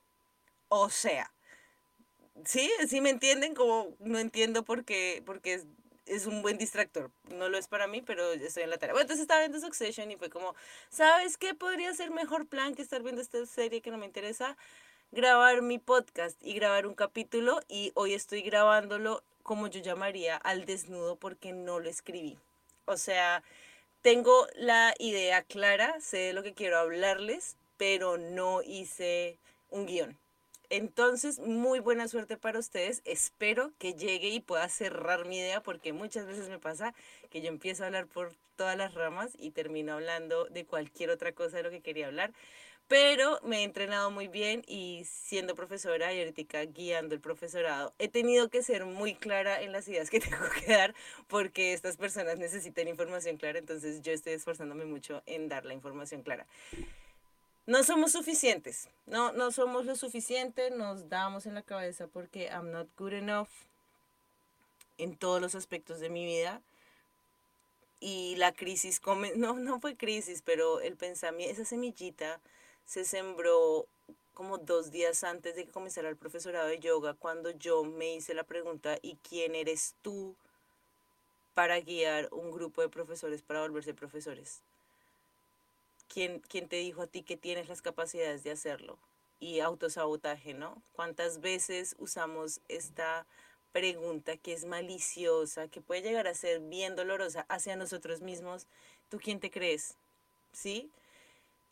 O 0.68 0.90
sea, 0.90 1.32
¿sí? 2.46 2.72
¿Sí 2.88 3.02
me 3.02 3.10
entienden? 3.10 3.56
Como 3.56 3.96
no 4.00 4.20
entiendo 4.20 4.64
por 4.64 4.84
qué, 4.84 5.22
porque 5.26 5.56
es, 5.56 5.66
es 6.06 6.26
un 6.26 6.42
buen 6.42 6.58
distractor. 6.58 7.12
No 7.36 7.50
lo 7.50 7.58
es 7.58 7.68
para 7.68 7.88
mí, 7.88 8.02
pero 8.02 8.34
estoy 8.34 8.64
en 8.64 8.70
la 8.72 8.78
tarea. 8.78 8.94
Bueno, 8.94 9.04
entonces 9.04 9.24
estaba 9.24 9.42
viendo 9.42 9.60
Succession 9.60 10.12
y 10.12 10.18
fue 10.18 10.30
como, 10.30 10.56
¿sabes 10.90 11.38
qué 11.38 11.54
podría 11.54 11.94
ser 11.94 12.12
mejor 12.12 12.48
plan 12.48 12.76
que 12.76 12.82
estar 12.82 13.04
viendo 13.04 13.22
esta 13.22 13.46
serie 13.46 13.82
que 13.82 13.92
no 13.92 13.98
me 13.98 14.06
interesa? 14.06 14.58
Grabar 15.12 15.62
mi 15.62 15.80
podcast 15.80 16.42
y 16.44 16.54
grabar 16.54 16.86
un 16.86 16.94
capítulo 16.94 17.62
y 17.68 17.92
hoy 17.96 18.14
estoy 18.14 18.42
grabándolo 18.44 19.24
como 19.50 19.66
yo 19.66 19.82
llamaría 19.82 20.38
al 20.38 20.66
desnudo 20.66 21.16
porque 21.16 21.54
no 21.54 21.80
lo 21.80 21.90
escribí. 21.90 22.38
O 22.86 22.98
sea, 22.98 23.42
tengo 24.04 24.46
la 24.54 24.94
idea 25.00 25.42
clara, 25.42 26.00
sé 26.02 26.34
lo 26.34 26.44
que 26.44 26.54
quiero 26.54 26.78
hablarles, 26.78 27.58
pero 27.76 28.20
no 28.20 28.62
hice 28.62 29.40
un 29.72 29.88
guion. 29.88 30.16
Entonces, 30.70 31.40
muy 31.40 31.80
buena 31.80 32.08
suerte 32.08 32.38
para 32.38 32.60
ustedes. 32.60 33.02
Espero 33.06 33.72
que 33.80 33.96
llegue 33.96 34.30
y 34.30 34.40
pueda 34.40 34.70
cerrar 34.70 35.26
mi 35.26 35.40
idea 35.40 35.64
porque 35.64 35.94
muchas 35.94 36.28
veces 36.28 36.48
me 36.48 36.60
pasa 36.60 36.94
que 37.32 37.42
yo 37.42 37.48
empiezo 37.48 37.82
a 37.82 37.88
hablar 37.88 38.06
por 38.06 38.36
todas 38.56 38.78
las 38.78 38.94
ramas 38.94 39.32
y 39.40 39.50
termino 39.50 39.94
hablando 39.94 40.46
de 40.46 40.64
cualquier 40.64 41.10
otra 41.10 41.32
cosa 41.32 41.58
de 41.58 41.64
lo 41.64 41.72
que 41.72 41.82
quería 41.82 42.06
hablar 42.06 42.34
pero 42.90 43.40
me 43.44 43.60
he 43.60 43.64
entrenado 43.64 44.10
muy 44.10 44.28
bien 44.28 44.64
y 44.68 45.06
siendo 45.06 45.54
profesora 45.54 46.12
y 46.12 46.20
ahorita 46.22 46.66
guiando 46.66 47.14
el 47.14 47.22
profesorado, 47.22 47.94
he 48.00 48.08
tenido 48.08 48.50
que 48.50 48.64
ser 48.64 48.84
muy 48.86 49.14
clara 49.14 49.62
en 49.62 49.72
las 49.72 49.88
ideas 49.88 50.10
que 50.10 50.20
tengo 50.20 50.44
que 50.60 50.74
dar 50.74 50.96
porque 51.28 51.74
estas 51.74 51.98
personas 51.98 52.40
necesitan 52.40 52.88
información 52.88 53.38
clara, 53.38 53.60
entonces 53.60 54.02
yo 54.02 54.12
estoy 54.12 54.34
esforzándome 54.34 54.86
mucho 54.86 55.22
en 55.28 55.48
dar 55.48 55.66
la 55.66 55.76
información 55.76 56.24
clara. 56.24 56.48
No 57.68 57.84
somos 57.84 58.14
suficientes, 58.14 58.90
no, 59.06 59.34
no 59.34 59.52
somos 59.52 59.86
lo 59.86 59.96
suficiente, 59.96 60.72
nos 60.72 61.10
damos 61.10 61.46
en 61.46 61.54
la 61.54 61.62
cabeza 61.62 62.08
porque 62.08 62.48
I'm 62.48 62.72
not 62.72 62.88
good 62.98 63.14
enough 63.14 63.50
en 64.98 65.16
todos 65.16 65.40
los 65.40 65.54
aspectos 65.54 66.00
de 66.00 66.10
mi 66.10 66.26
vida 66.26 66.60
y 68.00 68.36
la 68.38 68.52
crisis, 68.52 69.00
no, 69.36 69.54
no 69.54 69.80
fue 69.80 69.96
crisis, 69.96 70.42
pero 70.44 70.82
el 70.82 70.96
pensamiento, 70.96 71.54
esa 71.54 71.66
semillita 71.66 72.42
se 72.90 73.06
sembró 73.06 73.86
como 74.34 74.58
dos 74.58 74.90
días 74.90 75.24
antes 75.24 75.56
de 75.56 75.66
que 75.66 75.72
comenzara 75.72 76.10
el 76.10 76.18
profesorado 76.18 76.68
de 76.68 76.80
yoga, 76.80 77.14
cuando 77.14 77.52
yo 77.52 77.84
me 77.84 78.16
hice 78.16 78.34
la 78.34 78.44
pregunta, 78.44 78.98
¿y 79.04 79.16
quién 79.18 79.54
eres 79.54 79.94
tú 80.02 80.36
para 81.54 81.80
guiar 81.82 82.30
un 82.32 82.50
grupo 82.50 82.82
de 82.82 82.90
profesores 82.90 83.44
para 83.44 83.62
volverse 83.62 83.94
profesores? 83.94 84.62
¿Quién, 86.12 86.40
quién 86.40 86.68
te 86.68 86.78
dijo 86.78 87.04
a 87.04 87.08
ti 87.08 87.22
que 87.22 87.38
tienes 87.38 87.70
las 87.70 87.84
capacidades 87.84 88.44
de 88.44 88.50
hacerlo? 88.50 88.98
Y 89.40 89.60
autosabotaje, 89.60 90.56
¿no? 90.56 90.82
¿Cuántas 90.94 91.42
veces 91.42 91.96
usamos 92.00 92.60
esta 92.70 93.28
pregunta 93.72 94.36
que 94.36 94.54
es 94.54 94.66
maliciosa, 94.66 95.68
que 95.68 95.80
puede 95.80 96.02
llegar 96.02 96.28
a 96.28 96.34
ser 96.34 96.60
bien 96.60 96.96
dolorosa 96.96 97.46
hacia 97.50 97.76
nosotros 97.76 98.22
mismos? 98.22 98.66
¿Tú 99.10 99.20
quién 99.20 99.40
te 99.40 99.52
crees? 99.52 99.94
¿Sí? 100.54 100.90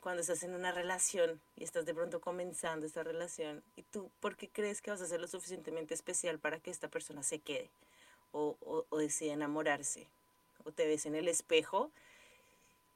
Cuando 0.08 0.22
estás 0.22 0.44
en 0.44 0.54
una 0.54 0.72
relación 0.72 1.42
y 1.58 1.66
estás 1.66 1.86
de 1.86 1.94
pronto 1.94 2.22
comenzando 2.22 2.86
esta 2.86 3.04
relación 3.04 3.62
y 3.76 3.84
tú, 3.84 4.10
¿por 4.22 4.38
qué 4.38 4.48
crees 4.48 4.82
que 4.82 4.90
vas 4.90 5.02
a 5.02 5.06
ser 5.06 5.20
lo 5.20 5.28
suficientemente 5.28 5.94
especial 5.94 6.40
para 6.40 6.62
que 6.62 6.72
esta 6.72 6.88
persona 6.88 7.24
se 7.24 7.40
quede 7.40 7.70
o, 8.32 8.56
o, 8.62 8.86
o 8.88 8.98
decida 9.00 9.34
enamorarse? 9.34 10.08
O 10.64 10.72
te 10.72 10.88
ves 10.88 11.06
en 11.08 11.16
el 11.16 11.28
espejo, 11.28 11.92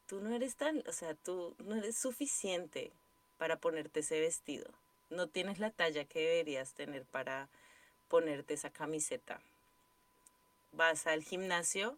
tú 0.07 0.21
no 0.21 0.33
eres 0.33 0.55
tan, 0.55 0.85
o 0.87 0.93
sea, 0.93 1.13
tú 1.13 1.53
no 1.59 1.75
eres 1.75 1.97
suficiente 1.97 2.93
para 3.37 3.57
ponerte 3.57 3.99
ese 3.99 4.21
vestido. 4.21 4.71
no 5.09 5.27
tienes 5.27 5.59
la 5.59 5.69
talla 5.69 6.05
que 6.05 6.21
deberías 6.21 6.71
tener 6.71 7.03
para 7.03 7.49
ponerte 8.07 8.53
esa 8.53 8.69
camiseta. 8.69 9.41
Vas 10.71 11.07
al 11.07 11.23
gimnasio, 11.23 11.97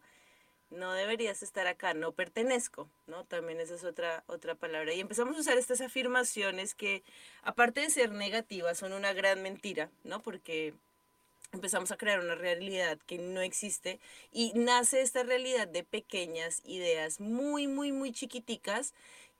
no 0.73 0.93
deberías 0.93 1.43
estar 1.43 1.67
acá, 1.67 1.93
no 1.93 2.11
pertenezco, 2.11 2.89
¿no? 3.07 3.25
También 3.25 3.59
esa 3.59 3.75
es 3.75 3.83
otra, 3.83 4.23
otra 4.27 4.55
palabra. 4.55 4.93
Y 4.93 4.99
empezamos 4.99 5.37
a 5.37 5.41
usar 5.41 5.57
estas 5.57 5.81
afirmaciones 5.81 6.75
que, 6.75 7.03
aparte 7.41 7.81
de 7.81 7.89
ser 7.89 8.11
negativas, 8.11 8.77
son 8.77 8.93
una 8.93 9.13
gran 9.13 9.41
mentira, 9.41 9.89
¿no? 10.03 10.21
Porque 10.21 10.73
empezamos 11.53 11.91
a 11.91 11.97
crear 11.97 12.19
una 12.19 12.35
realidad 12.35 12.97
que 13.05 13.17
no 13.19 13.41
existe 13.41 13.99
y 14.31 14.51
nace 14.55 15.01
esta 15.01 15.23
realidad 15.23 15.67
de 15.67 15.83
pequeñas 15.83 16.61
ideas 16.65 17.19
muy, 17.19 17.67
muy, 17.67 17.91
muy 17.91 18.11
chiquiticas 18.11 18.93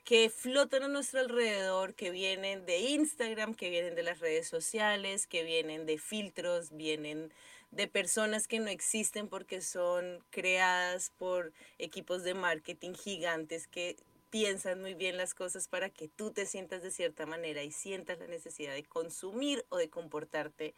que 0.04 0.30
flotan 0.30 0.84
a 0.84 0.88
nuestro 0.90 1.22
alrededor, 1.22 1.96
que 1.96 2.12
vienen 2.12 2.66
de 2.66 2.80
Instagram, 2.80 3.56
que 3.56 3.70
vienen 3.70 3.96
de 3.96 4.04
las 4.04 4.20
redes 4.20 4.48
sociales, 4.48 5.28
que 5.28 5.44
vienen 5.44 5.86
de 5.86 5.98
filtros, 5.98 6.76
vienen 6.76 7.32
de 7.76 7.88
personas 7.88 8.48
que 8.48 8.60
no 8.60 8.68
existen 8.68 9.28
porque 9.28 9.62
son 9.62 10.24
creadas 10.30 11.12
por 11.18 11.54
equipos 11.80 12.24
de 12.24 12.36
marketing 12.36 12.94
gigantes 12.94 13.68
que 13.68 13.98
piensan 14.30 14.82
muy 14.82 14.94
bien 14.94 15.18
las 15.18 15.34
cosas 15.34 15.68
para 15.68 15.90
que 15.90 16.08
tú 16.08 16.32
te 16.32 16.46
sientas 16.46 16.84
de 16.84 16.92
cierta 16.92 17.26
manera 17.26 17.64
y 17.64 17.72
sientas 17.72 18.20
la 18.20 18.28
necesidad 18.28 18.74
de 18.74 18.84
consumir 18.84 19.66
o 19.70 19.78
de 19.78 19.90
comportarte. 19.90 20.76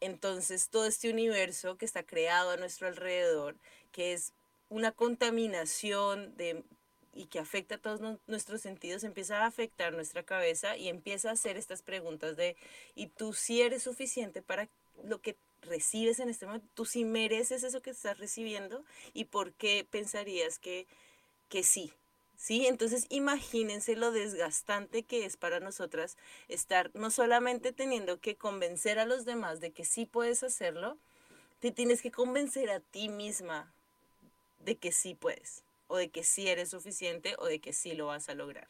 Entonces 0.00 0.68
todo 0.68 0.86
este 0.86 1.10
universo 1.10 1.76
que 1.78 1.84
está 1.84 2.02
creado 2.02 2.50
a 2.50 2.56
nuestro 2.56 2.88
alrededor, 2.88 3.56
que 3.92 4.12
es 4.12 4.32
una 4.68 4.92
contaminación 4.92 6.36
de 6.36 6.64
y 7.12 7.26
que 7.26 7.38
afecta 7.38 7.76
a 7.76 7.78
todos 7.78 8.18
nuestros 8.26 8.60
sentidos, 8.60 9.02
empieza 9.02 9.38
a 9.38 9.46
afectar 9.46 9.94
nuestra 9.94 10.22
cabeza 10.22 10.76
y 10.76 10.88
empieza 10.88 11.30
a 11.30 11.32
hacer 11.32 11.56
estas 11.56 11.82
preguntas 11.82 12.36
de, 12.36 12.56
¿y 12.94 13.06
tú 13.06 13.32
si 13.32 13.62
eres 13.62 13.84
suficiente 13.84 14.42
para 14.42 14.68
lo 15.02 15.22
que 15.22 15.34
recibes 15.66 16.18
en 16.18 16.28
este 16.28 16.46
momento? 16.46 16.66
¿Tú 16.74 16.84
sí 16.84 17.04
mereces 17.04 17.62
eso 17.62 17.82
que 17.82 17.90
estás 17.90 18.18
recibiendo? 18.18 18.84
¿Y 19.12 19.24
por 19.24 19.52
qué 19.52 19.86
pensarías 19.88 20.58
que, 20.58 20.86
que 21.48 21.62
sí? 21.62 21.92
¿Sí? 22.36 22.66
Entonces 22.66 23.06
imagínense 23.08 23.96
lo 23.96 24.12
desgastante 24.12 25.02
que 25.02 25.24
es 25.24 25.36
para 25.36 25.58
nosotras 25.58 26.16
estar 26.48 26.90
no 26.94 27.10
solamente 27.10 27.72
teniendo 27.72 28.20
que 28.20 28.36
convencer 28.36 28.98
a 28.98 29.06
los 29.06 29.24
demás 29.24 29.60
de 29.60 29.70
que 29.70 29.84
sí 29.84 30.04
puedes 30.04 30.42
hacerlo, 30.42 30.98
te 31.60 31.70
tienes 31.70 32.02
que 32.02 32.10
convencer 32.10 32.70
a 32.70 32.80
ti 32.80 33.08
misma 33.08 33.72
de 34.60 34.76
que 34.76 34.92
sí 34.92 35.14
puedes 35.14 35.62
o 35.88 35.96
de 35.96 36.10
que 36.10 36.24
sí 36.24 36.48
eres 36.48 36.70
suficiente 36.70 37.36
o 37.38 37.46
de 37.46 37.60
que 37.60 37.72
sí 37.72 37.94
lo 37.94 38.06
vas 38.06 38.28
a 38.28 38.34
lograr. 38.34 38.68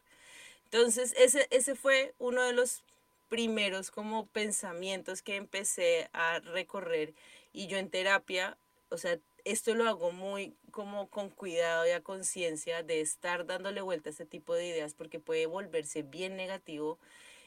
Entonces, 0.65 1.15
ese, 1.17 1.47
ese 1.51 1.75
fue 1.75 2.15
uno 2.19 2.43
de 2.43 2.53
los 2.53 2.83
primeros 3.29 3.91
como 3.91 4.27
pensamientos 4.27 5.23
que 5.23 5.37
empecé 5.37 6.09
a 6.13 6.41
recorrer 6.41 7.15
y 7.53 7.67
yo 7.67 7.79
en 7.79 7.91
terapia, 7.91 8.59
o 8.91 8.99
sea, 8.99 9.19
esto 9.45 9.75
lo 9.75 9.89
hago 9.89 10.13
muy 10.13 10.57
como 10.71 11.09
con 11.09 11.31
cuidado 11.31 11.87
y 11.87 11.91
a 11.91 12.03
conciencia 12.03 12.83
de 12.83 13.01
estar 13.01 13.47
dándole 13.47 13.81
vuelta 13.81 14.11
a 14.11 14.13
este 14.13 14.27
tipo 14.27 14.55
de 14.55 14.67
ideas 14.67 14.95
porque 14.95 15.21
puede 15.21 15.47
volverse 15.47 16.03
bien 16.03 16.37
negativo 16.37 16.99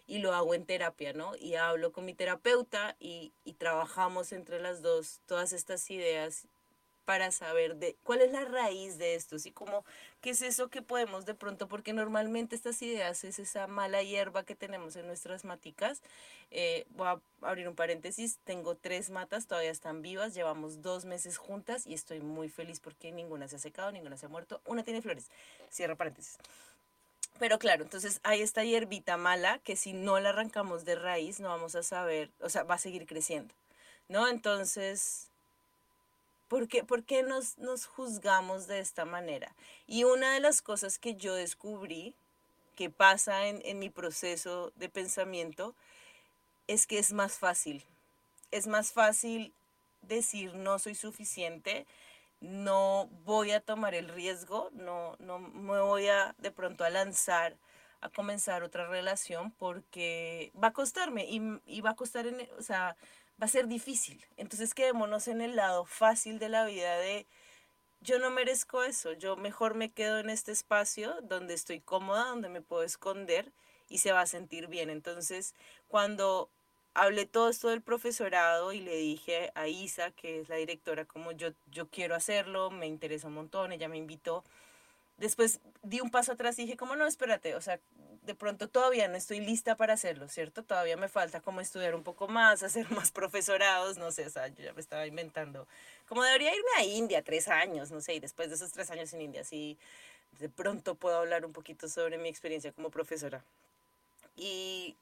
y 0.08 0.20
lo 0.20 0.34
hago 0.34 0.56
en 0.56 0.66
terapia, 0.66 1.14
¿no? 1.14 1.36
Y 1.36 1.56
hablo 1.56 1.92
con 1.92 2.06
mi 2.06 2.14
terapeuta 2.14 2.96
y, 3.00 3.34
y 3.44 3.54
trabajamos 3.54 4.32
entre 4.32 4.60
las 4.60 4.82
dos 4.82 5.22
todas 5.28 5.54
estas 5.54 5.90
ideas 5.92 6.48
para 7.10 7.32
saber 7.32 7.78
de 7.78 7.96
cuál 8.04 8.22
es 8.22 8.32
la 8.32 8.46
raíz 8.46 9.00
de 9.00 9.16
esto, 9.16 9.38
y 9.44 9.50
como 9.50 9.84
qué 10.22 10.30
es 10.30 10.44
eso 10.44 10.68
que 10.68 10.84
podemos 10.84 11.26
de 11.26 11.34
pronto, 11.34 11.68
porque 11.68 11.92
normalmente 11.92 12.56
estas 12.56 12.80
ideas 12.84 13.24
es 13.24 13.40
esa 13.40 13.66
mala 13.66 14.04
hierba 14.04 14.44
que 14.44 14.54
tenemos 14.54 14.96
en 14.96 15.08
nuestras 15.08 15.44
maticas. 15.44 16.04
Eh, 16.52 16.86
voy 16.92 17.08
a 17.08 17.20
abrir 17.42 17.68
un 17.68 17.74
paréntesis, 17.74 18.38
tengo 18.44 18.76
tres 18.76 19.10
matas, 19.10 19.48
todavía 19.48 19.72
están 19.72 20.04
vivas, 20.04 20.36
llevamos 20.36 20.84
dos 20.84 21.06
meses 21.06 21.40
juntas 21.40 21.88
y 21.88 21.96
estoy 21.96 22.20
muy 22.20 22.48
feliz 22.48 22.80
porque 22.80 23.12
ninguna 23.12 23.48
se 23.48 23.56
ha 23.56 23.60
secado, 23.60 23.92
ninguna 23.92 24.16
se 24.16 24.28
ha 24.28 24.30
muerto, 24.30 24.62
una 24.68 24.84
tiene 24.84 25.02
flores. 25.02 25.32
Cierro 25.72 25.98
paréntesis. 25.98 26.38
Pero 27.40 27.58
claro, 27.58 27.86
entonces 27.86 28.20
hay 28.22 28.44
esta 28.44 28.64
hierbita 28.64 29.18
mala 29.18 29.58
que 29.64 29.76
si 29.76 29.94
no 29.94 30.20
la 30.20 30.30
arrancamos 30.30 30.86
de 30.86 30.94
raíz 30.94 31.40
no 31.40 31.50
vamos 31.50 31.74
a 31.74 31.82
saber, 31.82 32.30
o 32.40 32.50
sea, 32.50 32.62
va 32.62 32.76
a 32.76 32.78
seguir 32.78 33.08
creciendo, 33.08 33.56
¿no? 34.10 34.28
Entonces, 34.28 35.29
¿Por 36.50 36.68
qué, 36.68 36.84
por 36.84 37.04
qué 37.04 37.24
nos, 37.24 37.58
nos 37.60 37.86
juzgamos 37.86 38.68
de 38.68 38.80
esta 38.80 39.06
manera? 39.06 39.56
Y 39.88 40.04
una 40.04 40.34
de 40.34 40.40
las 40.40 40.62
cosas 40.62 40.98
que 41.00 41.16
yo 41.16 41.36
descubrí 41.36 42.16
que 42.76 42.90
pasa 42.90 43.48
en, 43.48 43.62
en 43.64 43.78
mi 43.78 43.90
proceso 43.90 44.74
de 44.76 44.90
pensamiento 44.90 45.76
es 46.68 46.88
que 46.88 46.98
es 46.98 47.14
más 47.14 47.38
fácil. 47.38 47.86
Es 48.52 48.66
más 48.66 48.92
fácil 48.92 49.54
decir 50.02 50.56
no 50.56 50.80
soy 50.80 50.96
suficiente, 50.96 51.86
no 52.42 53.08
voy 53.26 53.52
a 53.52 53.60
tomar 53.60 53.94
el 53.94 54.10
riesgo, 54.10 54.70
no, 54.74 55.16
no 55.20 55.38
me 55.38 55.80
voy 55.80 56.08
a 56.08 56.34
de 56.40 56.52
pronto 56.52 56.84
a 56.84 56.90
lanzar 56.90 57.56
a 58.02 58.10
comenzar 58.10 58.64
otra 58.64 58.88
relación 58.88 59.52
porque 59.52 60.52
va 60.62 60.70
a 60.70 60.74
costarme 60.74 61.26
y, 61.26 61.42
y 61.66 61.82
va 61.82 61.92
a 61.92 61.96
costar, 61.96 62.28
en, 62.28 62.48
o 62.58 62.62
sea, 62.62 62.96
va 63.42 63.46
a 63.46 63.50
ser 63.50 63.68
difícil. 63.68 64.26
Entonces 64.38 64.74
quedémonos 64.74 65.28
en 65.28 65.42
el 65.42 65.56
lado 65.56 65.86
fácil 65.86 66.40
de 66.40 66.50
la 66.50 66.66
vida 66.66 66.98
de 66.98 67.26
yo 68.02 68.18
no 68.18 68.30
merezco 68.32 68.84
eso, 68.84 69.12
yo 69.14 69.36
mejor 69.36 69.76
me 69.76 69.92
quedo 69.92 70.20
en 70.20 70.30
este 70.30 70.54
espacio 70.54 71.16
donde 71.24 71.54
estoy 71.54 71.82
cómoda, 71.82 72.26
donde 72.26 72.48
me 72.48 72.62
puedo 72.62 72.84
esconder 72.84 73.52
y 73.90 73.98
se 73.98 74.14
va 74.14 74.22
a 74.22 74.26
sentir 74.26 74.68
bien. 74.68 74.90
Entonces, 74.90 75.54
cuando 75.90 76.50
hablé 76.94 77.26
todo 77.26 77.50
esto 77.50 77.70
del 77.70 77.82
profesorado 77.82 78.72
y 78.72 78.80
le 78.80 78.96
dije 78.96 79.52
a 79.56 79.68
Isa, 79.68 80.12
que 80.12 80.40
es 80.40 80.50
la 80.50 80.56
directora, 80.56 81.06
como 81.06 81.34
yo, 81.34 81.50
yo 81.72 81.90
quiero 81.90 82.16
hacerlo, 82.16 82.72
me 82.72 82.88
interesa 82.88 83.28
un 83.28 83.34
montón, 83.34 83.72
ella 83.72 83.90
me 83.90 83.98
invitó. 83.98 84.44
Después 85.20 85.60
di 85.84 86.02
un 86.02 86.12
paso 86.12 86.32
atrás 86.32 86.58
y 86.60 86.64
dije, 86.64 86.78
como 86.78 86.96
no, 86.96 87.06
espérate, 87.06 87.56
o 87.56 87.62
sea, 87.62 87.80
de 88.24 88.36
pronto 88.36 88.70
todavía 88.70 89.08
no 89.08 89.16
estoy 89.16 89.40
lista 89.40 89.76
para 89.76 89.94
hacerlo, 89.94 90.28
¿cierto? 90.30 90.64
Todavía 90.64 90.98
me 90.98 91.10
falta 91.10 91.42
como 91.42 91.62
estudiar 91.62 91.96
un 91.96 92.04
poco 92.04 92.28
más, 92.28 92.64
hacer 92.64 92.90
más 92.92 93.12
profesorados, 93.12 93.98
no 93.98 94.12
sé, 94.12 94.26
o 94.26 94.30
sea, 94.30 94.48
yo 94.48 94.64
ya 94.64 94.74
me 94.74 94.82
estaba 94.82 95.06
inventando. 95.06 95.68
Como 96.08 96.24
debería 96.24 96.56
irme 96.56 96.70
a 96.78 96.84
India 96.84 97.22
tres 97.24 97.48
años, 97.48 97.92
no 97.92 98.02
sé, 98.02 98.16
y 98.16 98.20
después 98.20 98.50
de 98.50 98.56
esos 98.56 98.72
tres 98.72 98.90
años 98.92 99.14
en 99.14 99.22
India, 99.22 99.44
sí, 99.44 99.78
de 100.40 100.50
pronto 100.50 100.96
puedo 100.96 101.18
hablar 101.18 101.46
un 101.46 101.54
poquito 101.54 101.90
sobre 101.90 102.18
mi 102.18 102.30
experiencia 102.30 102.72
como 102.72 102.90
profesora. 102.90 103.44
Y 104.36 104.96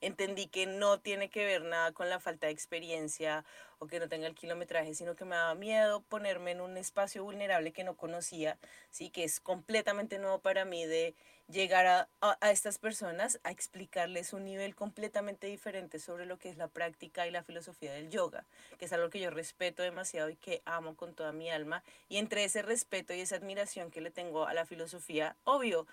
entendí 0.00 0.46
que 0.46 0.66
no 0.66 1.00
tiene 1.00 1.30
que 1.30 1.44
ver 1.44 1.62
nada 1.62 1.92
con 1.92 2.08
la 2.08 2.20
falta 2.20 2.46
de 2.46 2.52
experiencia 2.52 3.44
o 3.78 3.86
que 3.86 3.98
no 3.98 4.08
tenga 4.08 4.26
el 4.26 4.34
kilometraje, 4.34 4.94
sino 4.94 5.16
que 5.16 5.24
me 5.24 5.36
daba 5.36 5.54
miedo 5.54 6.02
ponerme 6.02 6.50
en 6.50 6.60
un 6.60 6.76
espacio 6.76 7.24
vulnerable 7.24 7.72
que 7.72 7.84
no 7.84 7.96
conocía, 7.96 8.58
sí, 8.90 9.10
que 9.10 9.24
es 9.24 9.40
completamente 9.40 10.18
nuevo 10.18 10.38
para 10.38 10.64
mí 10.66 10.84
de 10.84 11.14
llegar 11.48 11.86
a, 11.86 12.08
a, 12.20 12.50
estas 12.50 12.78
personas 12.78 13.40
a 13.42 13.50
explicarles 13.50 14.32
un 14.32 14.44
nivel 14.44 14.74
completamente 14.74 15.46
diferente 15.46 15.98
sobre 15.98 16.26
lo 16.26 16.38
que 16.38 16.48
es 16.48 16.56
la 16.56 16.68
práctica 16.68 17.26
y 17.26 17.30
la 17.30 17.42
filosofía 17.42 17.92
del 17.92 18.10
yoga, 18.10 18.44
que 18.78 18.84
es 18.84 18.92
algo 18.92 19.10
que 19.10 19.18
yo 19.18 19.30
respeto 19.30 19.82
demasiado 19.82 20.30
y 20.30 20.36
que 20.36 20.62
amo 20.64 20.94
con 20.94 21.14
toda 21.14 21.32
mi 21.32 21.50
alma. 21.50 21.82
Y 22.08 22.18
entre 22.18 22.44
ese 22.44 22.62
respeto 22.62 23.14
y 23.14 23.20
esa 23.20 23.36
admiración 23.36 23.90
que 23.90 24.00
le 24.00 24.10
tengo 24.10 24.46
a 24.46 24.54
la 24.54 24.64
filosofía, 24.64 25.36
obvio, 25.44 25.86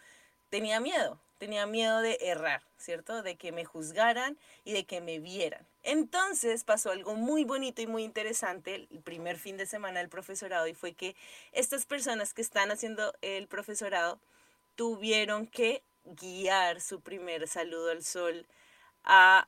tenía 0.49 0.79
miedo, 0.79 1.19
tenía 1.37 1.65
miedo 1.65 2.01
de 2.01 2.17
errar, 2.21 2.61
¿cierto? 2.77 3.21
De 3.21 3.35
que 3.35 3.51
me 3.51 3.65
juzgaran 3.65 4.37
y 4.63 4.73
de 4.73 4.85
que 4.85 5.01
me 5.01 5.19
vieran. 5.19 5.65
Entonces 5.83 6.63
pasó 6.63 6.91
algo 6.91 7.15
muy 7.15 7.43
bonito 7.43 7.81
y 7.81 7.87
muy 7.87 8.03
interesante 8.03 8.75
el 8.75 9.01
primer 9.03 9.37
fin 9.37 9.57
de 9.57 9.65
semana 9.65 9.99
del 9.99 10.09
profesorado 10.09 10.67
y 10.67 10.73
fue 10.73 10.93
que 10.93 11.15
estas 11.51 11.85
personas 11.85 12.33
que 12.33 12.41
están 12.41 12.71
haciendo 12.71 13.13
el 13.21 13.47
profesorado 13.47 14.19
tuvieron 14.75 15.47
que 15.47 15.83
guiar 16.03 16.81
su 16.81 17.01
primer 17.01 17.47
saludo 17.47 17.91
al 17.91 18.03
sol 18.03 18.45
a, 19.03 19.47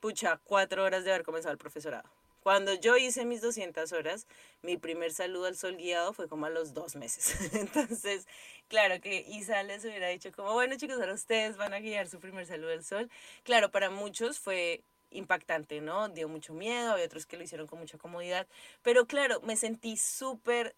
pucha, 0.00 0.40
cuatro 0.44 0.84
horas 0.84 1.04
de 1.04 1.12
haber 1.12 1.24
comenzado 1.24 1.52
el 1.52 1.58
profesorado. 1.58 2.08
Cuando 2.42 2.74
yo 2.74 2.96
hice 2.96 3.24
mis 3.24 3.40
200 3.40 3.92
horas, 3.92 4.26
mi 4.62 4.76
primer 4.76 5.12
saludo 5.12 5.46
al 5.46 5.56
sol 5.56 5.76
guiado 5.76 6.12
fue 6.12 6.28
como 6.28 6.46
a 6.46 6.50
los 6.50 6.74
dos 6.74 6.96
meses. 6.96 7.52
Entonces, 7.54 8.26
claro 8.68 9.00
que 9.00 9.24
Isa 9.28 9.62
les 9.62 9.84
hubiera 9.84 10.08
dicho 10.08 10.32
como, 10.32 10.52
bueno 10.52 10.76
chicos, 10.76 10.98
ahora 10.98 11.14
ustedes 11.14 11.56
van 11.56 11.72
a 11.72 11.80
guiar 11.80 12.08
su 12.08 12.18
primer 12.18 12.46
saludo 12.46 12.72
al 12.72 12.84
sol. 12.84 13.10
Claro, 13.44 13.70
para 13.70 13.90
muchos 13.90 14.38
fue 14.40 14.82
impactante, 15.10 15.80
¿no? 15.80 16.08
Dio 16.08 16.28
mucho 16.28 16.52
miedo, 16.52 16.92
había 16.92 17.04
otros 17.04 17.26
que 17.26 17.36
lo 17.36 17.44
hicieron 17.44 17.66
con 17.66 17.78
mucha 17.78 17.98
comodidad, 17.98 18.46
pero 18.82 19.06
claro, 19.06 19.40
me 19.42 19.56
sentí 19.56 19.96
súper 19.96 20.74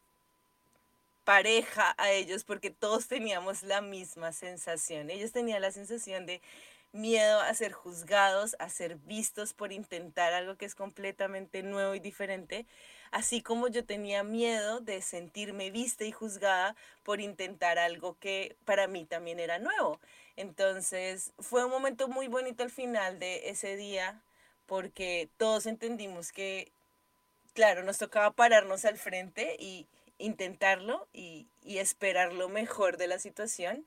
pareja 1.24 1.94
a 1.96 2.10
ellos 2.10 2.44
porque 2.44 2.70
todos 2.70 3.08
teníamos 3.08 3.62
la 3.62 3.80
misma 3.80 4.32
sensación. 4.32 5.10
Ellos 5.10 5.32
tenían 5.32 5.62
la 5.62 5.72
sensación 5.72 6.26
de 6.26 6.42
miedo 6.94 7.40
a 7.40 7.52
ser 7.54 7.72
juzgados, 7.72 8.56
a 8.60 8.68
ser 8.68 8.96
vistos 8.96 9.52
por 9.52 9.72
intentar 9.72 10.32
algo 10.32 10.56
que 10.56 10.64
es 10.66 10.74
completamente 10.74 11.62
nuevo 11.62 11.94
y 11.94 12.00
diferente. 12.00 12.66
así 13.10 13.42
como 13.42 13.68
yo 13.68 13.84
tenía 13.84 14.24
miedo 14.24 14.80
de 14.80 15.00
sentirme 15.02 15.70
vista 15.70 16.04
y 16.04 16.12
juzgada 16.12 16.76
por 17.04 17.20
intentar 17.20 17.78
algo 17.78 18.18
que 18.18 18.56
para 18.64 18.88
mí 18.88 19.04
también 19.04 19.38
era 19.40 19.58
nuevo. 19.58 20.00
Entonces 20.36 21.32
fue 21.38 21.64
un 21.64 21.70
momento 21.70 22.08
muy 22.08 22.26
bonito 22.28 22.62
al 22.64 22.70
final 22.70 23.18
de 23.20 23.50
ese 23.50 23.76
día 23.76 24.22
porque 24.66 25.28
todos 25.36 25.66
entendimos 25.66 26.32
que, 26.32 26.72
claro, 27.54 27.82
nos 27.84 27.98
tocaba 27.98 28.32
pararnos 28.32 28.84
al 28.84 28.98
frente 28.98 29.56
y 29.60 29.86
intentarlo 30.18 31.08
y, 31.12 31.48
y 31.62 31.78
esperar 31.78 32.32
lo 32.32 32.48
mejor 32.48 32.96
de 32.96 33.08
la 33.08 33.18
situación 33.18 33.86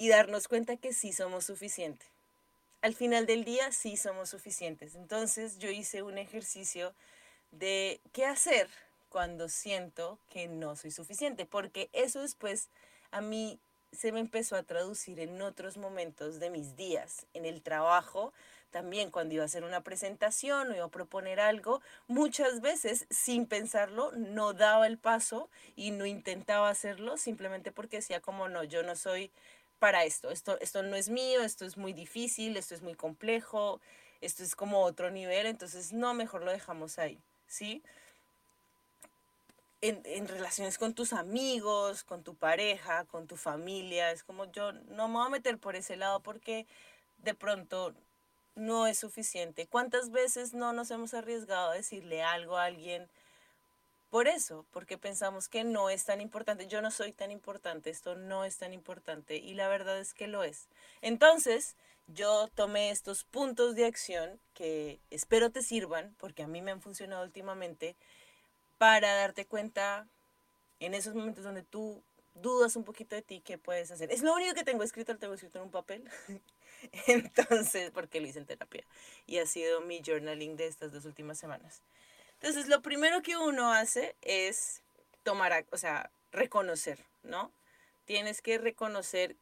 y 0.00 0.08
darnos 0.08 0.48
cuenta 0.48 0.78
que 0.78 0.94
sí 0.94 1.12
somos 1.12 1.44
suficientes. 1.44 2.08
Al 2.80 2.94
final 2.94 3.26
del 3.26 3.44
día 3.44 3.70
sí 3.70 3.98
somos 3.98 4.30
suficientes. 4.30 4.94
Entonces 4.94 5.58
yo 5.58 5.68
hice 5.68 6.02
un 6.02 6.16
ejercicio 6.16 6.94
de 7.50 8.00
qué 8.14 8.24
hacer 8.24 8.66
cuando 9.10 9.50
siento 9.50 10.18
que 10.30 10.48
no 10.48 10.74
soy 10.74 10.90
suficiente, 10.90 11.44
porque 11.44 11.90
eso 11.92 12.22
después 12.22 12.70
a 13.10 13.20
mí 13.20 13.60
se 13.92 14.10
me 14.10 14.20
empezó 14.20 14.56
a 14.56 14.62
traducir 14.62 15.20
en 15.20 15.42
otros 15.42 15.76
momentos 15.76 16.40
de 16.40 16.48
mis 16.48 16.76
días, 16.76 17.26
en 17.34 17.44
el 17.44 17.60
trabajo, 17.60 18.32
también 18.70 19.10
cuando 19.10 19.34
iba 19.34 19.42
a 19.42 19.46
hacer 19.46 19.64
una 19.64 19.82
presentación 19.82 20.70
o 20.70 20.76
iba 20.76 20.84
a 20.84 20.90
proponer 20.90 21.40
algo, 21.40 21.82
muchas 22.06 22.60
veces 22.60 23.06
sin 23.10 23.46
pensarlo 23.46 24.12
no 24.12 24.52
daba 24.52 24.86
el 24.86 24.96
paso 24.96 25.50
y 25.76 25.90
no 25.90 26.06
intentaba 26.06 26.70
hacerlo 26.70 27.16
simplemente 27.16 27.72
porque 27.72 27.96
decía 27.96 28.20
como 28.20 28.48
no, 28.48 28.64
yo 28.64 28.82
no 28.82 28.96
soy 28.96 29.30
para 29.80 30.04
esto, 30.04 30.30
esto, 30.30 30.60
esto 30.60 30.84
no 30.84 30.94
es 30.94 31.08
mío, 31.08 31.42
esto 31.42 31.64
es 31.64 31.76
muy 31.76 31.92
difícil, 31.92 32.56
esto 32.56 32.74
es 32.76 32.82
muy 32.82 32.94
complejo, 32.94 33.80
esto 34.20 34.44
es 34.44 34.54
como 34.54 34.82
otro 34.82 35.10
nivel, 35.10 35.46
entonces 35.46 35.92
no, 35.92 36.14
mejor 36.14 36.44
lo 36.44 36.52
dejamos 36.52 36.98
ahí, 36.98 37.18
¿sí? 37.48 37.82
En, 39.80 40.02
en, 40.04 40.28
relaciones 40.28 40.76
con 40.76 40.92
tus 40.94 41.14
amigos, 41.14 42.04
con 42.04 42.22
tu 42.22 42.34
pareja, 42.34 43.06
con 43.06 43.26
tu 43.26 43.36
familia. 43.36 44.10
Es 44.10 44.22
como 44.22 44.44
yo 44.52 44.72
no 44.72 45.08
me 45.08 45.14
voy 45.14 45.26
a 45.26 45.30
meter 45.30 45.56
por 45.56 45.74
ese 45.74 45.96
lado 45.96 46.20
porque 46.20 46.66
de 47.18 47.32
pronto 47.32 47.94
no 48.54 48.86
es 48.86 48.98
suficiente. 48.98 49.66
¿Cuántas 49.66 50.10
veces 50.10 50.52
no 50.52 50.74
nos 50.74 50.90
hemos 50.90 51.14
arriesgado 51.14 51.70
a 51.70 51.74
decirle 51.74 52.22
algo 52.22 52.58
a 52.58 52.64
alguien 52.64 53.08
por 54.10 54.28
eso? 54.28 54.66
Porque 54.72 54.98
pensamos 54.98 55.48
que 55.48 55.64
no 55.64 55.88
es 55.88 56.04
tan 56.04 56.20
importante. 56.20 56.66
Yo 56.66 56.82
no 56.82 56.90
soy 56.90 57.12
tan 57.12 57.30
importante, 57.30 57.90
esto 57.90 58.16
no 58.16 58.44
es 58.44 58.56
tan 58.58 58.72
importante 58.74 59.36
y 59.36 59.54
la 59.54 59.68
verdad 59.68 59.98
es 59.98 60.14
que 60.14 60.26
lo 60.26 60.42
es. 60.42 60.68
Entonces, 61.00 61.76
yo 62.08 62.48
tomé 62.54 62.90
estos 62.90 63.24
puntos 63.24 63.76
de 63.76 63.86
acción 63.86 64.40
que 64.52 65.00
espero 65.10 65.50
te 65.50 65.62
sirvan, 65.62 66.14
porque 66.18 66.42
a 66.42 66.48
mí 66.48 66.60
me 66.60 66.72
han 66.72 66.82
funcionado 66.82 67.24
últimamente, 67.24 67.96
para 68.78 69.14
darte 69.14 69.46
cuenta 69.46 70.08
en 70.80 70.94
esos 70.94 71.14
momentos 71.14 71.44
donde 71.44 71.62
tú 71.62 72.02
dudas 72.34 72.76
un 72.76 72.84
poquito 72.84 73.14
de 73.14 73.22
ti, 73.22 73.40
qué 73.44 73.58
puedes 73.58 73.90
hacer. 73.90 74.10
Es 74.10 74.22
lo 74.22 74.34
único 74.34 74.54
que 74.54 74.64
tengo 74.64 74.82
escrito, 74.82 75.12
lo 75.12 75.18
tengo 75.18 75.34
escrito 75.34 75.58
en 75.58 75.64
un 75.64 75.70
papel. 75.70 76.04
Entonces, 77.06 77.90
porque 77.90 78.20
lo 78.20 78.26
hice 78.26 78.38
en 78.38 78.46
terapia. 78.46 78.84
Y 79.26 79.38
ha 79.38 79.46
sido 79.46 79.80
mi 79.82 80.02
journaling 80.04 80.56
de 80.56 80.66
estas 80.66 80.92
dos 80.92 81.04
últimas 81.04 81.38
semanas. 81.38 81.82
Entonces, 82.40 82.68
lo 82.68 82.80
primero 82.80 83.20
que 83.20 83.36
uno 83.36 83.72
hace 83.72 84.16
es 84.22 84.82
tomar, 85.24 85.66
o 85.72 85.76
sea, 85.76 86.10
reconocer, 86.32 87.04
¿no? 87.22 87.52
Tienes 88.06 88.40
que 88.40 88.56
reconocer 88.56 89.36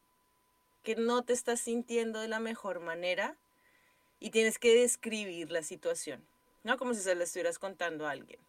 que 0.83 0.95
no 0.95 1.23
te 1.23 1.31
estás 1.31 1.61
sintiendo 1.61 2.19
de 2.19 2.27
la 2.27 2.39
mejor 2.39 2.81
manera 2.81 3.37
y 4.19 4.31
tienes 4.31 4.59
que 4.59 4.75
describir 4.75 5.49
la 5.49 5.63
situación, 5.63 6.25
¿no? 6.63 6.77
Como 6.77 6.93
si 6.93 7.01
se 7.01 7.15
la 7.15 7.23
estuvieras 7.23 7.57
contando 7.57 8.05
a 8.05 8.11
alguien. 8.11 8.39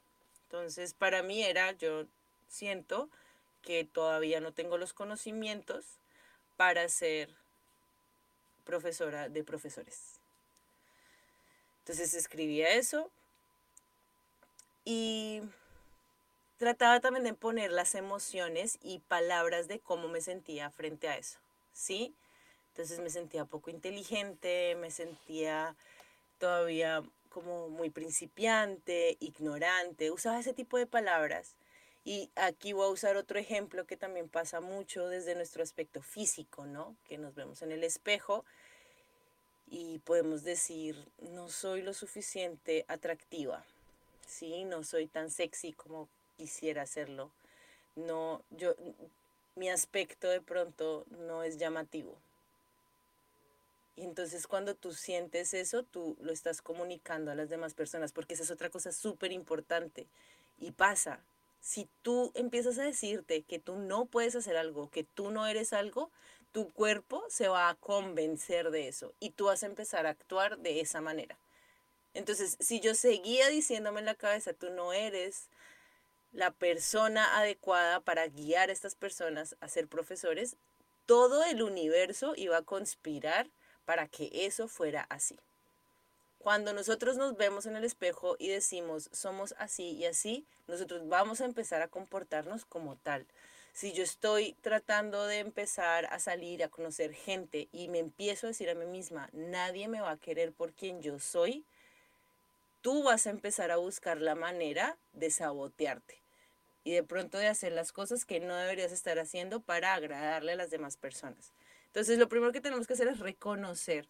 Entonces, 0.45 0.95
para 0.95 1.23
mí 1.23 1.45
era, 1.45 1.71
yo 1.73 2.07
siento 2.49 3.09
que 3.62 3.85
todavía 3.85 4.40
no 4.40 4.52
tengo 4.52 4.78
los 4.78 4.92
conocimientos 4.92 5.85
para 6.57 6.88
ser 6.88 7.30
profesora 8.64 9.28
de 9.28 9.45
profesores. 9.45 10.19
Entonces 11.80 12.14
escribía 12.14 12.71
eso 12.75 13.11
y 14.92 15.40
trataba 16.56 16.99
también 16.99 17.23
de 17.23 17.32
poner 17.32 17.70
las 17.70 17.94
emociones 17.94 18.76
y 18.82 18.99
palabras 18.99 19.68
de 19.68 19.78
cómo 19.78 20.09
me 20.09 20.20
sentía 20.20 20.68
frente 20.70 21.06
a 21.06 21.16
eso, 21.16 21.38
¿sí? 21.73 22.12
Entonces 22.70 22.99
me 22.99 23.09
sentía 23.09 23.45
poco 23.45 23.71
inteligente, 23.71 24.75
me 24.80 24.91
sentía 24.91 25.76
todavía 26.38 27.04
como 27.28 27.69
muy 27.69 27.91
principiante, 27.91 29.17
ignorante, 29.21 30.10
usaba 30.10 30.41
ese 30.41 30.54
tipo 30.54 30.76
de 30.76 30.86
palabras. 30.86 31.54
Y 32.02 32.32
aquí 32.34 32.73
voy 32.73 32.86
a 32.86 32.91
usar 32.91 33.17
otro 33.17 33.38
ejemplo 33.38 33.86
que 33.86 33.97
también 33.97 34.28
pasa 34.28 34.60
mucho 34.60 35.06
desde 35.06 35.36
nuestro 35.36 35.62
aspecto 35.62 36.02
físico, 36.02 36.67
¿no? 36.67 36.97
Que 37.04 37.17
nos 37.17 37.36
vemos 37.36 37.62
en 37.62 37.71
el 37.71 37.84
espejo 37.84 38.45
y 39.69 40.00
podemos 40.00 40.43
decir, 40.43 40.97
no 41.19 41.49
soy 41.49 41.80
lo 41.82 41.95
suficiente 41.95 42.84
atractiva, 42.88 43.64
¿sí? 44.30 44.64
No 44.64 44.84
soy 44.84 45.06
tan 45.06 45.30
sexy 45.30 45.73
como 45.73 46.08
quisiera 46.36 46.86
serlo. 46.86 47.30
No, 47.97 48.43
yo, 48.50 48.75
mi 49.56 49.69
aspecto 49.69 50.28
de 50.28 50.40
pronto 50.40 51.04
no 51.10 51.43
es 51.43 51.58
llamativo. 51.58 52.16
Y 53.97 54.04
entonces 54.04 54.47
cuando 54.47 54.75
tú 54.75 54.93
sientes 54.95 55.52
eso, 55.52 55.82
tú 55.82 56.16
lo 56.23 56.32
estás 56.32 56.62
comunicando 56.62 57.30
a 57.30 57.34
las 57.34 57.50
demás 57.50 57.75
personas, 57.75 58.12
porque 58.12 58.34
esa 58.34 58.45
es 58.45 58.50
otra 58.50 58.71
cosa 58.71 58.93
súper 58.93 59.32
importante. 59.32 60.06
Y 60.58 60.71
pasa, 60.71 61.21
si 61.60 61.86
tú 62.02 62.32
empiezas 62.34 62.78
a 62.78 62.84
decirte 62.84 63.43
que 63.43 63.58
tú 63.58 63.76
no 63.76 64.06
puedes 64.06 64.34
hacer 64.36 64.56
algo, 64.56 64.90
que 64.90 65.04
tú 65.04 65.30
no 65.30 65.47
eres 65.47 65.75
algo, 65.75 66.10
tu 66.52 66.71
cuerpo 66.71 67.23
se 67.28 67.49
va 67.49 67.69
a 67.69 67.75
convencer 67.75 68.71
de 68.71 68.88
eso 68.88 69.12
y 69.21 69.30
tú 69.30 69.47
vas 69.47 69.62
a 69.62 69.66
empezar 69.66 70.06
a 70.06 70.10
actuar 70.10 70.58
de 70.58 70.80
esa 70.80 71.00
manera. 71.00 71.36
Entonces, 72.14 72.56
si 72.60 72.80
yo 72.80 72.94
seguía 72.94 73.49
diciéndome 73.49 74.00
en 74.00 74.06
la 74.06 74.14
cabeza, 74.14 74.52
tú 74.52 74.70
no 74.70 74.92
eres 74.92 75.49
la 76.32 76.50
persona 76.50 77.38
adecuada 77.38 78.00
para 78.00 78.26
guiar 78.28 78.70
a 78.70 78.73
estas 78.73 78.94
personas 78.94 79.56
a 79.60 79.68
ser 79.68 79.88
profesores, 79.88 80.56
todo 81.06 81.44
el 81.44 81.62
universo 81.62 82.34
iba 82.36 82.58
a 82.58 82.62
conspirar 82.62 83.49
para 83.84 84.06
que 84.06 84.30
eso 84.32 84.68
fuera 84.68 85.06
así. 85.10 85.36
Cuando 86.38 86.73
nosotros 86.73 87.16
nos 87.16 87.36
vemos 87.36 87.66
en 87.66 87.76
el 87.76 87.84
espejo 87.84 88.36
y 88.38 88.49
decimos 88.49 89.10
somos 89.12 89.54
así 89.58 89.90
y 89.90 90.06
así, 90.06 90.46
nosotros 90.68 91.06
vamos 91.08 91.40
a 91.40 91.44
empezar 91.44 91.82
a 91.82 91.88
comportarnos 91.88 92.64
como 92.64 92.96
tal. 92.96 93.26
Si 93.73 93.92
yo 93.92 94.02
estoy 94.02 94.54
tratando 94.62 95.26
de 95.26 95.38
empezar 95.38 96.06
a 96.06 96.18
salir 96.18 96.64
a 96.64 96.68
conocer 96.68 97.12
gente 97.12 97.68
y 97.73 97.88
me 97.88 97.99
empiezo 97.99 98.46
a 98.46 98.50
decir 98.50 98.70
a 98.70 98.75
mí 98.75 98.86
misma, 98.86 99.28
nadie 99.32 99.86
me 99.88 100.00
va 100.00 100.12
a 100.12 100.16
querer 100.16 100.52
por 100.52 100.73
quien 100.73 101.02
yo 101.02 101.18
soy, 101.18 101.64
tú 102.80 103.02
vas 103.02 103.26
a 103.26 103.30
empezar 103.30 103.71
a 103.71 103.76
buscar 103.76 104.21
la 104.21 104.34
manera 104.34 104.97
de 105.12 105.30
sabotearte 105.30 106.21
y 106.84 106.93
de 106.93 107.02
pronto 107.02 107.38
de 107.38 107.49
hacer 107.49 107.73
las 107.73 107.93
cosas 107.93 108.25
que 108.25 108.40
no 108.40 108.56
deberías 108.56 108.93
estar 108.93 109.19
haciendo 109.19 109.60
para 109.60 109.95
agradarle 109.95 110.52
a 110.52 110.56
las 110.56 110.71
demás 110.71 110.97
personas. 110.97 111.52
Entonces, 111.86 112.19
lo 112.19 112.28
primero 112.28 112.52
que 112.52 112.60
tenemos 112.60 112.86
que 112.86 112.95
hacer 112.95 113.08
es 113.08 113.19
reconocer 113.19 114.08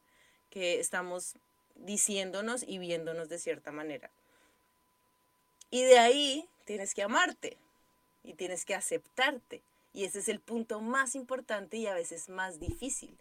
que 0.51 0.79
estamos 0.81 1.35
diciéndonos 1.75 2.63
y 2.67 2.79
viéndonos 2.79 3.29
de 3.29 3.39
cierta 3.39 3.73
manera. 3.73 4.11
Y 5.71 5.83
de 5.83 5.99
ahí 5.99 6.49
tienes 6.65 6.95
que 6.95 7.03
amarte 7.03 7.57
y 8.23 8.35
tienes 8.35 8.65
que 8.65 8.75
aceptarte. 8.75 9.63
Y 9.93 10.05
ese 10.05 10.21
es 10.21 10.29
el 10.29 10.41
punto 10.41 10.81
más 10.81 11.15
importante 11.15 11.77
y 11.77 11.87
a 11.87 11.95
veces 11.95 12.29
más 12.29 12.61
difícil. 12.61 13.17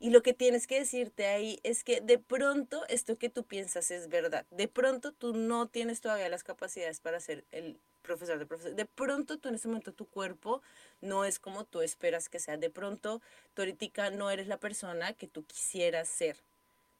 Y 0.00 0.10
lo 0.10 0.22
que 0.22 0.32
tienes 0.32 0.66
que 0.66 0.78
decirte 0.78 1.26
ahí 1.26 1.58
es 1.64 1.82
que 1.82 2.00
de 2.00 2.18
pronto 2.18 2.84
esto 2.88 3.18
que 3.18 3.30
tú 3.30 3.44
piensas 3.44 3.90
es 3.90 4.08
verdad. 4.08 4.46
De 4.50 4.68
pronto 4.68 5.12
tú 5.12 5.34
no 5.34 5.66
tienes 5.66 6.00
todavía 6.00 6.28
las 6.28 6.44
capacidades 6.44 7.00
para 7.00 7.18
ser 7.18 7.44
el 7.50 7.78
profesor 8.02 8.38
de 8.38 8.46
profesor. 8.46 8.74
De 8.74 8.86
pronto 8.86 9.38
tú 9.38 9.48
en 9.48 9.56
ese 9.56 9.68
momento 9.68 9.92
tu 9.92 10.06
cuerpo 10.06 10.62
no 11.00 11.24
es 11.24 11.38
como 11.38 11.64
tú 11.64 11.80
esperas 11.80 12.28
que 12.28 12.38
sea. 12.38 12.56
De 12.56 12.70
pronto 12.70 13.20
tú 13.54 13.62
ahorita 13.62 14.10
no 14.10 14.30
eres 14.30 14.46
la 14.46 14.58
persona 14.58 15.12
que 15.14 15.26
tú 15.26 15.44
quisieras 15.44 16.08
ser 16.08 16.36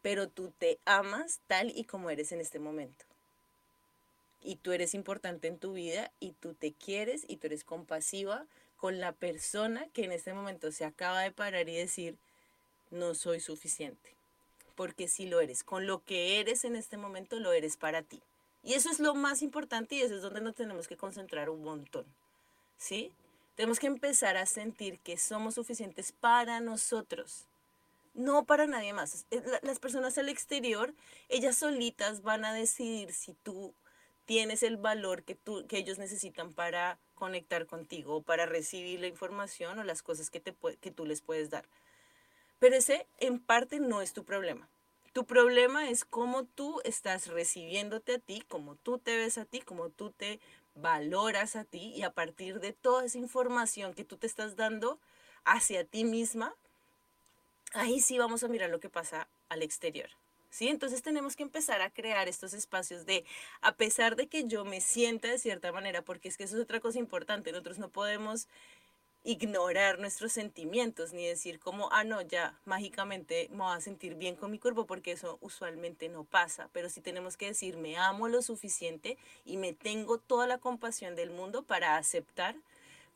pero 0.03 0.29
tú 0.29 0.53
te 0.59 0.79
amas 0.85 1.41
tal 1.47 1.73
y 1.75 1.85
como 1.85 2.11
eres 2.11 2.33
en 2.33 2.41
este 2.41 2.59
momento. 2.59 3.05
Y 4.41 4.57
tú 4.57 4.73
eres 4.73 4.95
importante 4.95 5.49
en 5.49 5.59
tu 5.59 5.73
vida 5.73 6.13
y 6.21 6.33
tú 6.33 6.55
te 6.55 6.73
quieres 6.73 7.25
y 7.29 7.37
tú 7.37 7.49
eres 7.49 7.65
compasiva 7.65 8.47
con 8.77 9.01
la 9.01 9.13
persona 9.13 9.89
que 9.93 10.05
en 10.05 10.13
este 10.13 10.33
momento 10.33 10.71
se 10.71 10.85
acaba 10.85 11.23
de 11.23 11.33
parar 11.33 11.69
y 11.69 11.77
decir, 11.77 12.17
no 12.91 13.15
soy 13.15 13.41
suficiente. 13.41 14.15
Porque 14.75 15.09
si 15.09 15.27
lo 15.27 15.41
eres, 15.41 15.65
con 15.65 15.87
lo 15.87 16.05
que 16.05 16.41
eres 16.41 16.65
en 16.65 16.77
este 16.77 16.97
momento 16.97 17.41
lo 17.41 17.53
eres 17.53 17.77
para 17.77 18.03
ti. 18.03 18.23
Y 18.63 18.75
eso 18.75 18.91
es 18.91 19.01
lo 19.01 19.15
más 19.15 19.43
importante 19.43 19.95
y 19.95 20.03
eso 20.03 20.17
es 20.17 20.23
donde 20.23 20.41
nos 20.41 20.55
tenemos 20.55 20.89
que 20.89 20.97
concentrar 20.97 21.51
un 21.51 21.65
montón. 21.65 22.05
¿Sí? 22.77 23.13
Tenemos 23.57 23.79
que 23.79 23.89
empezar 23.89 24.37
a 24.37 24.47
sentir 24.47 24.99
que 25.01 25.17
somos 25.17 25.55
suficientes 25.55 26.13
para 26.13 26.61
nosotros 26.61 27.49
no 28.19 28.45
para 28.45 28.67
nadie 28.67 28.93
más. 28.93 29.27
Las 29.63 29.79
personas 29.79 30.19
al 30.19 30.29
exterior, 30.29 30.93
ellas 31.29 31.57
solitas 31.57 32.23
van 32.23 32.45
a 32.45 32.53
decidir 32.53 33.13
si 33.13 33.33
tú 33.33 33.73
tienes 34.27 34.63
el 34.63 34.77
valor 34.77 35.23
que, 35.23 35.37
tú, 35.37 35.67
que 35.69 35.79
ellos 35.79 35.99
necesitan 35.99 36.53
para 36.53 36.99
conectar 37.15 37.67
contigo, 37.67 38.21
para 38.21 38.45
recibir 38.45 39.01
la 39.01 39.07
información 39.07 39.79
o 39.79 39.85
las 39.85 40.03
cosas 40.03 40.31
que, 40.31 40.41
te, 40.41 40.55
que 40.81 40.91
tú 40.91 41.07
les 41.07 41.23
puedes 41.23 41.49
dar. 41.49 41.65
Pero 42.59 42.77
ese 42.77 43.07
en 43.19 43.39
parte 43.39 43.81
no 43.81 44.03
es 44.03 44.13
tu 44.13 44.25
problema. 44.25 44.69
Tu 45.13 45.25
problema 45.25 45.89
es 45.89 46.05
cómo 46.05 46.45
tú 46.45 46.81
estás 46.85 47.27
recibiéndote 47.29 48.15
a 48.15 48.19
ti, 48.19 48.45
cómo 48.49 48.77
tú 48.77 48.99
te 48.99 49.17
ves 49.17 49.39
a 49.39 49.45
ti, 49.45 49.61
cómo 49.61 49.91
tú 49.91 50.11
te 50.11 50.39
valoras 50.75 51.57
a 51.57 51.65
ti 51.65 51.93
y 51.95 52.03
a 52.03 52.13
partir 52.13 52.61
de 52.61 52.73
toda 52.73 53.05
esa 53.05 53.19
información 53.19 53.95
que 53.95 54.05
tú 54.05 54.17
te 54.17 54.27
estás 54.27 54.55
dando 54.57 54.99
hacia 55.45 55.85
ti 55.85 56.05
misma, 56.05 56.55
ahí 57.73 58.01
sí 58.01 58.19
vamos 58.19 58.45
a 58.45 58.49
mirar 58.49 58.71
lo 58.71 58.81
que 58.81 58.89
pasa 58.89 59.29
al 59.49 59.63
exterior. 59.63 60.11
¿Sí? 60.51 60.69
Entonces 60.69 61.03
tenemos 61.03 61.37
que 61.37 61.43
empezar 61.43 61.83
a 61.83 61.91
crear 61.91 62.27
estos 62.27 62.55
espacios 62.55 63.05
de, 63.05 63.25
a 63.61 63.73
pesar 63.73 64.17
de 64.17 64.29
que 64.29 64.45
yo 64.47 64.65
me 64.65 64.81
sienta 64.81 65.29
de 65.29 65.39
cierta 65.39 65.73
manera, 65.73 66.01
porque 66.01 66.29
es 66.29 66.39
que 66.39 66.45
eso 66.45 66.57
es 66.57 66.63
otra 66.63 66.81
cosa 66.81 66.99
importante, 66.99 67.53
nosotros 67.53 67.79
no 67.79 67.91
podemos 67.91 68.49
ignorar 69.25 69.99
nuestros 69.99 70.33
sentimientos 70.33 71.13
ni 71.13 71.27
decir 71.27 71.59
como, 71.59 71.91
ah, 71.93 72.05
no, 72.05 72.23
ya 72.23 72.59
mágicamente 72.65 73.49
me 73.51 73.59
voy 73.59 73.77
a 73.77 73.81
sentir 73.81 74.15
bien 74.15 74.37
con 74.37 74.51
mi 74.51 74.59
cuerpo 74.59 74.87
porque 74.87 75.13
eso 75.13 75.39
usualmente 75.41 76.09
no 76.09 76.25
pasa, 76.25 76.71
pero 76.73 76.89
sí 76.89 77.01
tenemos 77.01 77.37
que 77.37 77.47
decir, 77.47 77.77
me 77.77 77.97
amo 77.97 78.29
lo 78.29 78.43
suficiente 78.43 79.19
y 79.45 79.57
me 79.57 79.73
tengo 79.73 80.19
toda 80.19 80.47
la 80.47 80.59
compasión 80.59 81.15
del 81.15 81.31
mundo 81.31 81.63
para 81.63 81.97
aceptar 81.97 82.57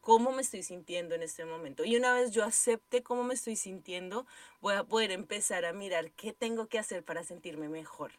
cómo 0.02 0.32
me 0.32 0.42
estoy 0.42 0.62
sintiendo 0.62 1.14
en 1.14 1.22
este 1.22 1.44
momento. 1.44 1.84
Y 1.84 1.96
una 1.96 2.12
vez 2.12 2.32
yo 2.32 2.44
acepte 2.44 3.02
cómo 3.02 3.24
me 3.24 3.34
estoy 3.34 3.56
sintiendo, 3.56 4.26
voy 4.60 4.74
a 4.74 4.84
poder 4.84 5.12
empezar 5.12 5.64
a 5.64 5.72
mirar 5.72 6.10
qué 6.10 6.32
tengo 6.32 6.66
que 6.66 6.78
hacer 6.78 7.02
para 7.04 7.24
sentirme 7.24 7.68
mejor. 7.68 8.10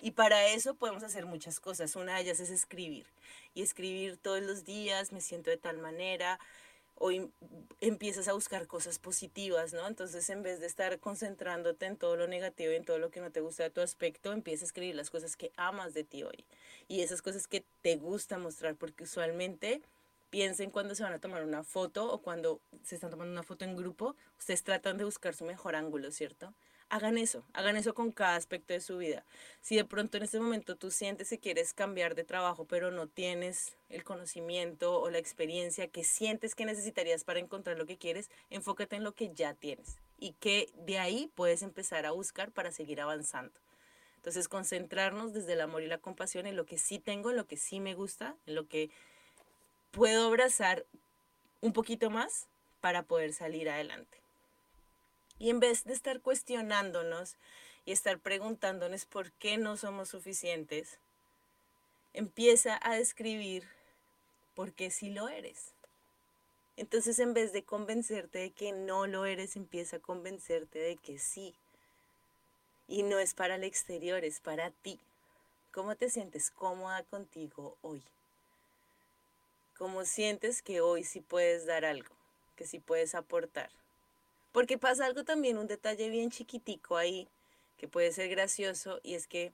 Y 0.00 0.10
para 0.10 0.48
eso 0.48 0.74
podemos 0.74 1.02
hacer 1.02 1.24
muchas 1.24 1.60
cosas. 1.60 1.96
Una 1.96 2.16
de 2.16 2.22
ellas 2.22 2.38
es 2.38 2.50
escribir. 2.50 3.06
Y 3.54 3.62
escribir 3.62 4.18
todos 4.18 4.42
los 4.42 4.66
días, 4.66 5.12
me 5.12 5.22
siento 5.22 5.48
de 5.50 5.56
tal 5.56 5.78
manera, 5.78 6.38
o 6.96 7.10
empiezas 7.80 8.28
a 8.28 8.32
buscar 8.32 8.66
cosas 8.66 8.98
positivas, 8.98 9.72
¿no? 9.72 9.86
Entonces, 9.86 10.28
en 10.30 10.42
vez 10.42 10.60
de 10.60 10.66
estar 10.66 10.98
concentrándote 11.00 11.86
en 11.86 11.96
todo 11.96 12.16
lo 12.16 12.26
negativo 12.26 12.72
y 12.72 12.76
en 12.76 12.84
todo 12.84 12.98
lo 12.98 13.10
que 13.10 13.20
no 13.20 13.30
te 13.30 13.40
gusta 13.40 13.64
de 13.64 13.70
tu 13.70 13.80
aspecto, 13.80 14.32
empieza 14.32 14.64
a 14.64 14.68
escribir 14.68 14.94
las 14.94 15.10
cosas 15.10 15.36
que 15.36 15.52
amas 15.56 15.94
de 15.94 16.04
ti 16.04 16.22
hoy 16.22 16.44
y 16.88 17.00
esas 17.00 17.22
cosas 17.22 17.46
que 17.46 17.64
te 17.82 17.96
gusta 17.96 18.38
mostrar, 18.38 18.76
porque 18.76 19.04
usualmente 19.04 19.82
piensen 20.30 20.70
cuando 20.70 20.94
se 20.94 21.02
van 21.02 21.12
a 21.12 21.20
tomar 21.20 21.44
una 21.44 21.62
foto 21.62 22.12
o 22.12 22.20
cuando 22.20 22.60
se 22.82 22.96
están 22.96 23.10
tomando 23.10 23.32
una 23.32 23.42
foto 23.42 23.64
en 23.64 23.76
grupo, 23.76 24.16
ustedes 24.38 24.62
tratan 24.62 24.98
de 24.98 25.04
buscar 25.04 25.34
su 25.34 25.44
mejor 25.44 25.76
ángulo, 25.76 26.10
¿cierto? 26.10 26.54
Hagan 26.94 27.18
eso, 27.18 27.42
hagan 27.54 27.76
eso 27.76 27.92
con 27.92 28.12
cada 28.12 28.36
aspecto 28.36 28.72
de 28.72 28.80
su 28.80 28.98
vida. 28.98 29.24
Si 29.60 29.74
de 29.74 29.84
pronto 29.84 30.16
en 30.16 30.22
este 30.22 30.38
momento 30.38 30.76
tú 30.76 30.92
sientes 30.92 31.28
que 31.28 31.40
quieres 31.40 31.74
cambiar 31.74 32.14
de 32.14 32.22
trabajo, 32.22 32.66
pero 32.66 32.92
no 32.92 33.08
tienes 33.08 33.76
el 33.88 34.04
conocimiento 34.04 35.00
o 35.00 35.10
la 35.10 35.18
experiencia 35.18 35.88
que 35.88 36.04
sientes 36.04 36.54
que 36.54 36.64
necesitarías 36.64 37.24
para 37.24 37.40
encontrar 37.40 37.78
lo 37.78 37.86
que 37.86 37.98
quieres, 37.98 38.30
enfócate 38.48 38.94
en 38.94 39.02
lo 39.02 39.12
que 39.12 39.34
ya 39.34 39.54
tienes 39.54 39.96
y 40.20 40.34
que 40.34 40.70
de 40.86 41.00
ahí 41.00 41.28
puedes 41.34 41.62
empezar 41.62 42.06
a 42.06 42.12
buscar 42.12 42.52
para 42.52 42.70
seguir 42.70 43.00
avanzando. 43.00 43.58
Entonces, 44.18 44.46
concentrarnos 44.46 45.32
desde 45.32 45.54
el 45.54 45.62
amor 45.62 45.82
y 45.82 45.88
la 45.88 45.98
compasión 45.98 46.46
en 46.46 46.54
lo 46.54 46.64
que 46.64 46.78
sí 46.78 47.00
tengo, 47.00 47.30
en 47.30 47.36
lo 47.36 47.48
que 47.48 47.56
sí 47.56 47.80
me 47.80 47.94
gusta, 47.94 48.36
en 48.46 48.54
lo 48.54 48.68
que 48.68 48.88
puedo 49.90 50.28
abrazar 50.28 50.86
un 51.60 51.72
poquito 51.72 52.08
más 52.08 52.46
para 52.80 53.02
poder 53.02 53.32
salir 53.32 53.68
adelante. 53.68 54.23
Y 55.38 55.50
en 55.50 55.60
vez 55.60 55.84
de 55.84 55.92
estar 55.92 56.20
cuestionándonos 56.20 57.36
y 57.84 57.92
estar 57.92 58.18
preguntándonos 58.18 59.04
por 59.04 59.32
qué 59.32 59.58
no 59.58 59.76
somos 59.76 60.08
suficientes, 60.08 60.98
empieza 62.12 62.78
a 62.82 62.94
describir 62.94 63.64
por 64.54 64.72
qué 64.72 64.90
sí 64.90 65.10
lo 65.10 65.28
eres. 65.28 65.72
Entonces 66.76 67.18
en 67.18 67.34
vez 67.34 67.52
de 67.52 67.64
convencerte 67.64 68.38
de 68.38 68.50
que 68.50 68.72
no 68.72 69.06
lo 69.06 69.26
eres, 69.26 69.56
empieza 69.56 69.96
a 69.96 70.00
convencerte 70.00 70.78
de 70.78 70.96
que 70.96 71.18
sí. 71.18 71.54
Y 72.88 73.02
no 73.02 73.18
es 73.18 73.34
para 73.34 73.56
el 73.56 73.64
exterior, 73.64 74.24
es 74.24 74.40
para 74.40 74.70
ti. 74.70 75.00
¿Cómo 75.72 75.96
te 75.96 76.10
sientes 76.10 76.50
cómoda 76.50 77.02
contigo 77.04 77.76
hoy? 77.82 78.02
¿Cómo 79.76 80.04
sientes 80.04 80.62
que 80.62 80.80
hoy 80.80 81.02
sí 81.02 81.20
puedes 81.20 81.66
dar 81.66 81.84
algo, 81.84 82.14
que 82.56 82.66
sí 82.66 82.78
puedes 82.78 83.14
aportar? 83.14 83.70
Porque 84.54 84.78
pasa 84.78 85.04
algo 85.04 85.24
también, 85.24 85.58
un 85.58 85.66
detalle 85.66 86.08
bien 86.10 86.30
chiquitico 86.30 86.96
ahí, 86.96 87.26
que 87.76 87.88
puede 87.88 88.12
ser 88.12 88.28
gracioso, 88.28 89.00
y 89.02 89.14
es 89.14 89.26
que 89.26 89.52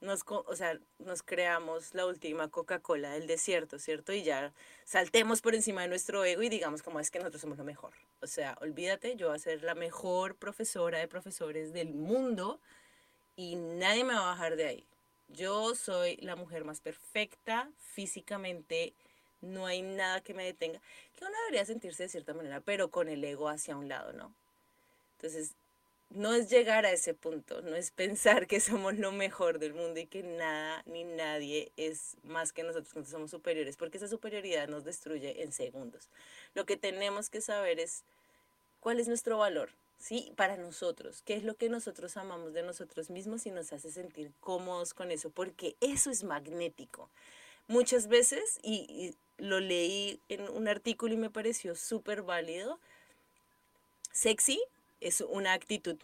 nos, 0.00 0.24
o 0.26 0.56
sea, 0.56 0.78
nos 0.98 1.22
creamos 1.22 1.92
la 1.92 2.06
última 2.06 2.48
Coca-Cola 2.48 3.10
del 3.10 3.26
desierto, 3.26 3.78
¿cierto? 3.78 4.14
Y 4.14 4.22
ya 4.22 4.54
saltemos 4.86 5.42
por 5.42 5.54
encima 5.54 5.82
de 5.82 5.88
nuestro 5.88 6.24
ego 6.24 6.42
y 6.42 6.48
digamos 6.48 6.82
como 6.82 6.98
es 6.98 7.10
que 7.10 7.18
nosotros 7.18 7.42
somos 7.42 7.58
lo 7.58 7.64
mejor. 7.64 7.92
O 8.22 8.26
sea, 8.26 8.56
olvídate, 8.62 9.16
yo 9.16 9.26
voy 9.26 9.36
a 9.36 9.38
ser 9.38 9.62
la 9.64 9.74
mejor 9.74 10.34
profesora 10.34 10.98
de 10.98 11.08
profesores 11.08 11.74
del 11.74 11.92
mundo 11.92 12.58
y 13.36 13.56
nadie 13.56 14.02
me 14.02 14.14
va 14.14 14.20
a 14.20 14.32
bajar 14.32 14.56
de 14.56 14.66
ahí. 14.66 14.86
Yo 15.28 15.74
soy 15.74 16.16
la 16.22 16.36
mujer 16.36 16.64
más 16.64 16.80
perfecta 16.80 17.70
físicamente, 17.76 18.94
no 19.42 19.66
hay 19.66 19.82
nada 19.82 20.22
que 20.22 20.32
me 20.32 20.44
detenga, 20.44 20.80
que 21.16 21.24
uno 21.26 21.34
debería 21.44 21.66
sentirse 21.66 22.04
de 22.04 22.08
cierta 22.08 22.32
manera, 22.32 22.62
pero 22.62 22.90
con 22.90 23.10
el 23.10 23.22
ego 23.22 23.50
hacia 23.50 23.76
un 23.76 23.88
lado, 23.88 24.14
¿no? 24.14 24.32
Entonces, 25.18 25.54
no 26.10 26.32
es 26.32 26.48
llegar 26.48 26.86
a 26.86 26.92
ese 26.92 27.12
punto, 27.12 27.60
no 27.62 27.74
es 27.74 27.90
pensar 27.90 28.46
que 28.46 28.60
somos 28.60 28.96
lo 28.98 29.12
mejor 29.12 29.58
del 29.58 29.74
mundo 29.74 30.00
y 30.00 30.06
que 30.06 30.22
nada 30.22 30.82
ni 30.86 31.04
nadie 31.04 31.72
es 31.76 32.16
más 32.22 32.52
que 32.52 32.62
nosotros, 32.62 32.92
que 32.92 33.04
somos 33.04 33.30
superiores, 33.30 33.76
porque 33.76 33.98
esa 33.98 34.08
superioridad 34.08 34.68
nos 34.68 34.84
destruye 34.84 35.42
en 35.42 35.52
segundos. 35.52 36.08
Lo 36.54 36.66
que 36.66 36.76
tenemos 36.76 37.30
que 37.30 37.40
saber 37.40 37.80
es 37.80 38.04
cuál 38.80 39.00
es 39.00 39.08
nuestro 39.08 39.38
valor, 39.38 39.70
¿sí? 39.98 40.32
Para 40.36 40.56
nosotros, 40.56 41.22
qué 41.24 41.34
es 41.34 41.44
lo 41.44 41.56
que 41.56 41.68
nosotros 41.68 42.16
amamos 42.16 42.54
de 42.54 42.62
nosotros 42.62 43.10
mismos 43.10 43.44
y 43.46 43.50
nos 43.50 43.72
hace 43.72 43.90
sentir 43.90 44.32
cómodos 44.40 44.94
con 44.94 45.10
eso, 45.10 45.30
porque 45.30 45.76
eso 45.80 46.10
es 46.10 46.24
magnético. 46.24 47.10
Muchas 47.66 48.06
veces, 48.06 48.60
y 48.62 49.14
lo 49.36 49.60
leí 49.60 50.20
en 50.28 50.48
un 50.48 50.68
artículo 50.68 51.12
y 51.12 51.18
me 51.18 51.28
pareció 51.28 51.74
súper 51.74 52.22
válido. 52.22 52.78
Sexy 54.12 54.58
es 55.00 55.20
una 55.20 55.52
actitud. 55.52 55.96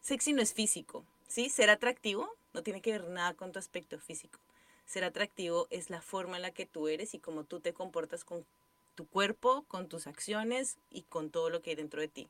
Sexy 0.00 0.32
no 0.32 0.42
es 0.42 0.52
físico, 0.52 1.04
¿sí? 1.28 1.48
Ser 1.48 1.70
atractivo 1.70 2.28
no 2.52 2.62
tiene 2.62 2.80
que 2.80 2.92
ver 2.92 3.08
nada 3.08 3.34
con 3.34 3.52
tu 3.52 3.58
aspecto 3.58 3.98
físico. 3.98 4.38
Ser 4.86 5.04
atractivo 5.04 5.68
es 5.70 5.90
la 5.90 6.02
forma 6.02 6.36
en 6.36 6.42
la 6.42 6.50
que 6.50 6.66
tú 6.66 6.88
eres 6.88 7.14
y 7.14 7.18
cómo 7.18 7.44
tú 7.44 7.60
te 7.60 7.72
comportas 7.72 8.24
con 8.24 8.44
tu 8.94 9.06
cuerpo, 9.06 9.64
con 9.68 9.88
tus 9.88 10.06
acciones 10.06 10.76
y 10.90 11.02
con 11.02 11.30
todo 11.30 11.50
lo 11.50 11.62
que 11.62 11.70
hay 11.70 11.76
dentro 11.76 12.00
de 12.00 12.08
ti. 12.08 12.28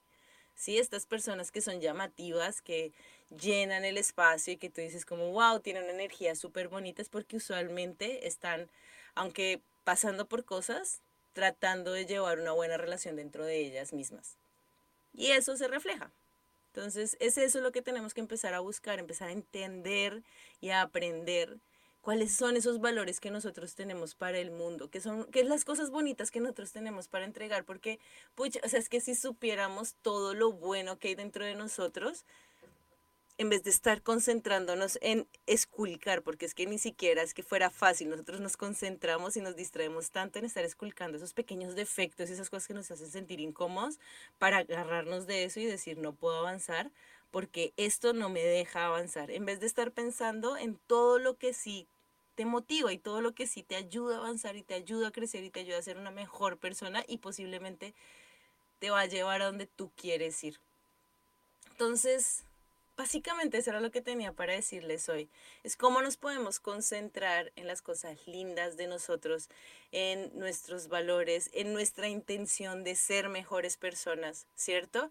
¿sí? 0.55 0.79
Estas 0.79 1.07
personas 1.07 1.51
que 1.51 1.61
son 1.61 1.81
llamativas, 1.81 2.62
que 2.62 2.92
llenan 3.31 3.85
el 3.85 3.98
espacio 3.98 4.53
y 4.53 4.57
que 4.57 4.70
tú 4.70 4.81
dices 4.81 5.05
como, 5.05 5.31
wow, 5.33 5.61
tienen 5.61 5.85
una 5.85 5.92
energía 5.92 6.35
súper 6.35 6.68
bonita, 6.68 7.03
porque 7.11 7.37
usualmente 7.37 8.27
están, 8.27 8.68
aunque 9.14 9.61
pasando 9.85 10.27
por 10.27 10.44
cosas, 10.44 11.01
tratando 11.33 11.92
de 11.92 12.07
llevar 12.07 12.38
una 12.38 12.53
buena 12.53 12.77
relación 12.77 13.16
dentro 13.16 13.44
de 13.44 13.59
ellas 13.59 13.92
mismas. 13.92 14.37
Y 15.14 15.29
eso 15.29 15.57
se 15.57 15.68
refleja. 15.68 16.11
Entonces, 16.75 17.16
es 17.20 17.37
eso 17.37 17.61
lo 17.61 17.70
que 17.70 17.83
tenemos 17.83 18.14
que 18.14 18.20
empezar 18.20 18.55
a 18.55 18.61
buscar, 18.61 18.98
empezar 18.98 19.29
a 19.29 19.33
entender 19.33 20.22
y 20.61 20.70
a 20.70 20.81
aprender 20.81 21.59
cuáles 22.01 22.35
son 22.35 22.57
esos 22.57 22.81
valores 22.81 23.20
que 23.20 23.31
nosotros 23.31 23.75
tenemos 23.75 24.14
para 24.14 24.38
el 24.38 24.51
mundo, 24.51 24.90
qué 24.90 25.01
son 25.01 25.25
qué 25.27 25.40
es 25.40 25.46
las 25.46 25.64
cosas 25.64 25.90
bonitas 25.90 26.31
que 26.31 26.40
nosotros 26.40 26.72
tenemos 26.72 27.09
para 27.09 27.25
entregar, 27.25 27.64
porque 27.64 28.01
pucha, 28.35 28.61
o 28.64 28.68
sea, 28.68 28.81
es 28.81 28.88
que 28.88 29.01
si 29.01 29.14
supiéramos 29.14 29.94
todo 30.03 30.35
lo 30.35 30.53
bueno 30.53 30.98
que 30.98 31.09
hay 31.09 31.14
dentro 31.14 31.44
de 31.44 31.55
nosotros, 31.55 32.25
en 33.38 33.49
vez 33.49 33.62
de 33.64 33.71
estar 33.71 34.03
concentrándonos 34.03 34.99
en 35.03 35.27
esculcar, 35.47 36.23
porque 36.23 36.47
es 36.47 36.55
que 36.55 36.66
ni 36.66 36.79
siquiera 36.79 37.23
es 37.23 37.35
que 37.35 37.42
fuera 37.42 37.71
fácil, 37.71 38.11
nosotros 38.11 38.40
nos 38.40 38.57
concentramos 38.57 39.37
y 39.37 39.40
nos 39.40 39.57
distraemos 39.57 40.11
tanto 40.11 40.38
en 40.38 40.45
estar 40.45 40.64
esculcando 40.64 41.16
esos 41.16 41.33
pequeños 41.33 41.75
defectos 41.75 42.29
y 42.29 42.35
esas 42.35 42.51
cosas 42.51 42.68
que 42.68 42.75
nos 42.75 42.90
hacen 42.90 43.11
sentir 43.11 43.40
incómodos 43.40 43.99
para 44.38 44.59
agarrarnos 44.59 45.27
de 45.27 45.45
eso 45.45 45.61
y 45.61 45.66
decir 45.66 45.99
no 45.99 46.12
puedo 46.12 46.38
avanzar 46.38 46.90
porque 47.31 47.73
esto 47.79 48.12
no 48.12 48.29
me 48.29 48.42
deja 48.42 48.87
avanzar. 48.87 49.31
En 49.31 49.47
vez 49.47 49.59
de 49.59 49.66
estar 49.66 49.90
pensando 49.90 50.57
en 50.57 50.77
todo 50.87 51.18
lo 51.18 51.38
que 51.38 51.55
sí 51.55 51.88
te 52.35 52.45
motiva 52.45 52.92
y 52.92 52.99
todo 52.99 53.21
lo 53.21 53.33
que 53.33 53.47
sí 53.47 53.62
te 53.62 53.75
ayuda 53.75 54.16
a 54.16 54.18
avanzar 54.18 54.57
y 54.57 54.62
te 54.62 54.75
ayuda 54.75 55.09
a 55.09 55.12
crecer 55.12 55.42
y 55.42 55.51
te 55.51 55.61
ayuda 55.61 55.79
a 55.79 55.83
ser 55.83 55.97
una 55.97 56.11
mejor 56.11 56.59
persona 56.59 57.05
y 57.09 57.18
posiblemente 57.18 57.95
te 58.79 58.90
va 58.90 59.01
a 59.01 59.07
llevar 59.07 59.42
a 59.42 59.47
donde 59.47 59.66
tú 59.66 59.90
quieres 59.97 60.42
ir. 60.45 60.59
Entonces, 61.71 62.45
básicamente 62.96 63.59
eso 63.59 63.70
era 63.70 63.81
lo 63.81 63.90
que 63.90 64.00
tenía 64.00 64.33
para 64.33 64.52
decirles 64.52 65.09
hoy. 65.09 65.28
Es 65.62 65.76
cómo 65.76 66.02
nos 66.02 66.16
podemos 66.16 66.61
concentrar 66.61 67.52
en 67.57 67.66
las 67.66 67.83
cosas 67.83 68.26
lindas 68.26 68.76
de 68.76 68.87
nosotros, 68.87 69.48
en 69.90 70.31
nuestros 70.38 70.88
valores, 70.88 71.50
en 71.52 71.72
nuestra 71.72 72.09
intención 72.09 72.85
de 72.85 72.94
ser 72.94 73.28
mejores 73.28 73.76
personas, 73.76 74.46
¿cierto? 74.55 75.11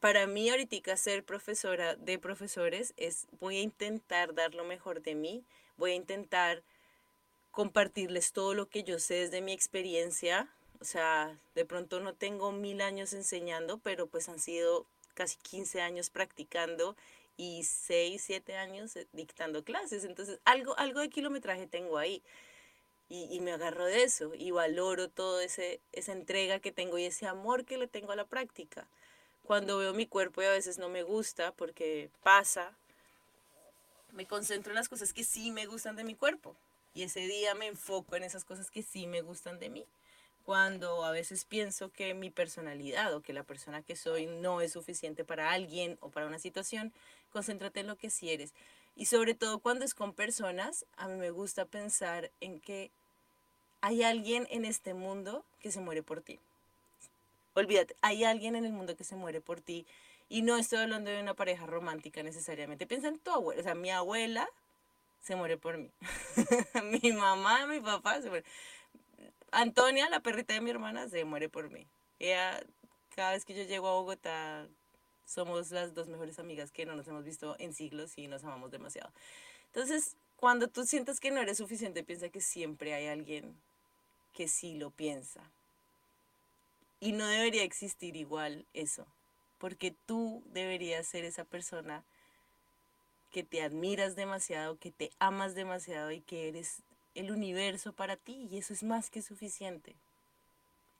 Para 0.00 0.26
mí 0.26 0.48
ahorita 0.48 0.96
ser 0.96 1.24
profesora 1.24 1.96
de 1.96 2.18
profesores 2.18 2.94
es 2.96 3.26
voy 3.40 3.58
a 3.58 3.62
intentar 3.62 4.34
dar 4.34 4.54
lo 4.54 4.64
mejor 4.64 5.02
de 5.02 5.14
mí, 5.14 5.44
voy 5.76 5.92
a 5.92 5.96
intentar 5.96 6.62
compartirles 7.50 8.32
todo 8.32 8.54
lo 8.54 8.68
que 8.68 8.84
yo 8.84 9.00
sé 9.00 9.14
desde 9.14 9.40
mi 9.40 9.52
experiencia. 9.52 10.48
O 10.80 10.84
sea, 10.84 11.36
de 11.56 11.64
pronto 11.64 11.98
no 11.98 12.14
tengo 12.14 12.52
mil 12.52 12.80
años 12.80 13.12
enseñando, 13.12 13.78
pero 13.78 14.06
pues 14.06 14.28
han 14.28 14.38
sido 14.38 14.86
casi 15.18 15.36
15 15.38 15.80
años 15.80 16.10
practicando 16.10 16.94
y 17.36 17.64
6, 17.64 18.22
7 18.24 18.56
años 18.56 18.94
eh, 18.94 19.08
dictando 19.12 19.64
clases. 19.64 20.04
Entonces, 20.04 20.38
algo, 20.44 20.78
algo 20.78 21.00
de 21.00 21.10
kilometraje 21.10 21.66
tengo 21.66 21.98
ahí. 21.98 22.22
Y, 23.10 23.40
me 23.40 23.52
agarro 23.52 23.86
de 23.86 24.02
eso 24.02 24.32
y 24.34 24.50
valoro 24.50 25.08
todo 25.08 25.40
ese 25.40 25.80
esa 25.92 26.12
entrega 26.12 26.60
que 26.60 26.72
tengo 26.72 26.98
y 26.98 27.04
ese 27.04 27.26
amor 27.26 27.64
que 27.64 27.78
le 27.78 27.88
tengo 27.88 28.12
a 28.12 28.16
la 28.16 28.26
práctica. 28.26 28.86
Cuando 29.44 29.78
veo 29.78 29.94
mi 29.94 30.06
cuerpo 30.06 30.42
y 30.42 30.44
a 30.44 30.50
veces 30.50 30.76
no 30.76 30.90
me 30.90 31.02
gusta 31.02 31.52
porque 31.52 32.10
pasa, 32.22 32.76
me 34.12 34.26
concentro 34.26 34.72
en 34.72 34.76
las 34.76 34.90
cosas 34.90 35.14
que 35.14 35.24
sí 35.24 35.50
me 35.50 35.64
gustan 35.64 35.96
de 35.96 36.04
mi 36.04 36.14
cuerpo 36.14 36.54
y 36.92 37.02
ese 37.02 37.20
día 37.20 37.54
me 37.54 37.66
enfoco 37.66 38.14
en 38.14 38.24
esas 38.24 38.44
cosas 38.44 38.70
que 38.70 38.82
sí 38.82 39.06
me 39.06 39.22
gustan 39.22 39.58
de 39.58 39.70
mí. 39.70 39.86
Cuando 40.48 41.04
a 41.04 41.10
veces 41.10 41.44
pienso 41.44 41.92
que 41.92 42.14
mi 42.14 42.30
personalidad 42.30 43.12
o 43.12 43.20
que 43.20 43.34
la 43.34 43.42
persona 43.42 43.82
que 43.82 43.96
soy 43.96 44.24
no 44.24 44.62
es 44.62 44.72
suficiente 44.72 45.22
para 45.22 45.52
alguien 45.52 45.98
o 46.00 46.08
para 46.08 46.24
una 46.24 46.38
situación, 46.38 46.90
concéntrate 47.34 47.80
en 47.80 47.86
lo 47.86 47.96
que 47.96 48.08
sí 48.08 48.30
eres. 48.30 48.54
Y 48.96 49.04
sobre 49.04 49.34
todo 49.34 49.58
cuando 49.58 49.84
es 49.84 49.92
con 49.92 50.14
personas, 50.14 50.86
a 50.96 51.06
mí 51.06 51.16
me 51.16 51.30
gusta 51.32 51.66
pensar 51.66 52.30
en 52.40 52.60
que 52.60 52.90
hay 53.82 54.02
alguien 54.02 54.48
en 54.50 54.64
este 54.64 54.94
mundo 54.94 55.44
que 55.60 55.70
se 55.70 55.80
muere 55.80 56.02
por 56.02 56.22
ti. 56.22 56.38
Olvídate, 57.52 57.94
hay 58.00 58.24
alguien 58.24 58.56
en 58.56 58.64
el 58.64 58.72
mundo 58.72 58.96
que 58.96 59.04
se 59.04 59.16
muere 59.16 59.42
por 59.42 59.60
ti. 59.60 59.84
Y 60.30 60.40
no 60.40 60.56
estoy 60.56 60.78
hablando 60.78 61.10
de 61.10 61.20
una 61.20 61.34
pareja 61.34 61.66
romántica 61.66 62.22
necesariamente. 62.22 62.86
Piensa 62.86 63.08
en 63.08 63.18
tu 63.18 63.32
abuela. 63.32 63.60
O 63.60 63.64
sea, 63.64 63.74
mi 63.74 63.90
abuela 63.90 64.48
se 65.22 65.36
muere 65.36 65.58
por 65.58 65.76
mí. 65.76 65.90
mi 67.02 67.12
mamá, 67.12 67.66
mi 67.66 67.80
papá 67.80 68.22
se 68.22 68.30
muere. 68.30 68.46
Antonia, 69.50 70.08
la 70.08 70.20
perrita 70.20 70.54
de 70.54 70.60
mi 70.60 70.70
hermana, 70.70 71.08
se 71.08 71.24
muere 71.24 71.48
por 71.48 71.70
mí. 71.70 71.86
Ella, 72.18 72.60
cada 73.14 73.32
vez 73.32 73.44
que 73.44 73.54
yo 73.54 73.62
llego 73.64 73.88
a 73.88 73.94
Bogotá, 73.94 74.66
somos 75.24 75.70
las 75.70 75.94
dos 75.94 76.08
mejores 76.08 76.38
amigas 76.38 76.70
que 76.70 76.86
no 76.86 76.96
nos 76.96 77.06
hemos 77.08 77.24
visto 77.24 77.56
en 77.58 77.74
siglos 77.74 78.16
y 78.16 78.28
nos 78.28 78.44
amamos 78.44 78.70
demasiado. 78.70 79.10
Entonces, 79.66 80.16
cuando 80.36 80.68
tú 80.68 80.84
sientas 80.84 81.20
que 81.20 81.30
no 81.30 81.40
eres 81.40 81.58
suficiente, 81.58 82.04
piensa 82.04 82.28
que 82.28 82.40
siempre 82.40 82.94
hay 82.94 83.06
alguien 83.08 83.54
que 84.32 84.48
sí 84.48 84.74
lo 84.74 84.90
piensa. 84.90 85.42
Y 87.00 87.12
no 87.12 87.26
debería 87.26 87.62
existir 87.62 88.16
igual 88.16 88.66
eso, 88.72 89.06
porque 89.58 89.94
tú 90.06 90.42
deberías 90.46 91.06
ser 91.06 91.24
esa 91.24 91.44
persona 91.44 92.04
que 93.30 93.42
te 93.42 93.62
admiras 93.62 94.16
demasiado, 94.16 94.78
que 94.78 94.90
te 94.90 95.10
amas 95.18 95.54
demasiado 95.54 96.10
y 96.10 96.20
que 96.20 96.48
eres 96.48 96.82
el 97.18 97.32
universo 97.32 97.92
para 97.92 98.16
ti 98.16 98.48
y 98.50 98.58
eso 98.58 98.72
es 98.72 98.82
más 98.82 99.10
que 99.10 99.22
suficiente. 99.22 99.94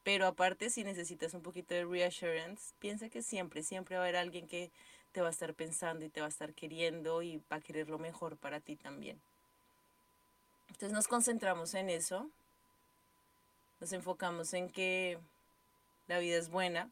Pero 0.02 0.26
aparte, 0.26 0.70
si 0.70 0.84
necesitas 0.84 1.34
un 1.34 1.42
poquito 1.42 1.74
de 1.74 1.84
reassurance, 1.84 2.74
piensa 2.78 3.08
que 3.08 3.22
siempre, 3.22 3.62
siempre 3.62 3.96
va 3.96 4.02
a 4.02 4.04
haber 4.04 4.16
alguien 4.16 4.46
que 4.48 4.70
te 5.12 5.20
va 5.20 5.28
a 5.28 5.30
estar 5.30 5.54
pensando 5.54 6.04
y 6.04 6.08
te 6.08 6.20
va 6.20 6.26
a 6.26 6.30
estar 6.30 6.52
queriendo 6.54 7.22
y 7.22 7.40
va 7.50 7.56
a 7.56 7.60
querer 7.60 7.88
lo 7.88 7.98
mejor 7.98 8.36
para 8.36 8.60
ti 8.60 8.74
también. 8.74 9.20
Entonces 10.68 10.92
nos 10.92 11.08
concentramos 11.08 11.74
en 11.74 11.88
eso, 11.88 12.28
nos 13.80 13.92
enfocamos 13.92 14.52
en 14.54 14.70
que 14.70 15.18
la 16.08 16.18
vida 16.18 16.36
es 16.36 16.48
buena, 16.48 16.90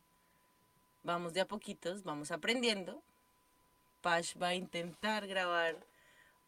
vamos 1.03 1.35
de 1.35 1.41
a 1.41 1.47
poquitos, 1.47 2.05
vamos 2.05 2.31
aprendiendo, 2.31 3.03
Pash 4.03 4.37
va 4.41 4.49
a 4.49 4.55
intentar 4.55 5.27
grabar 5.27 5.77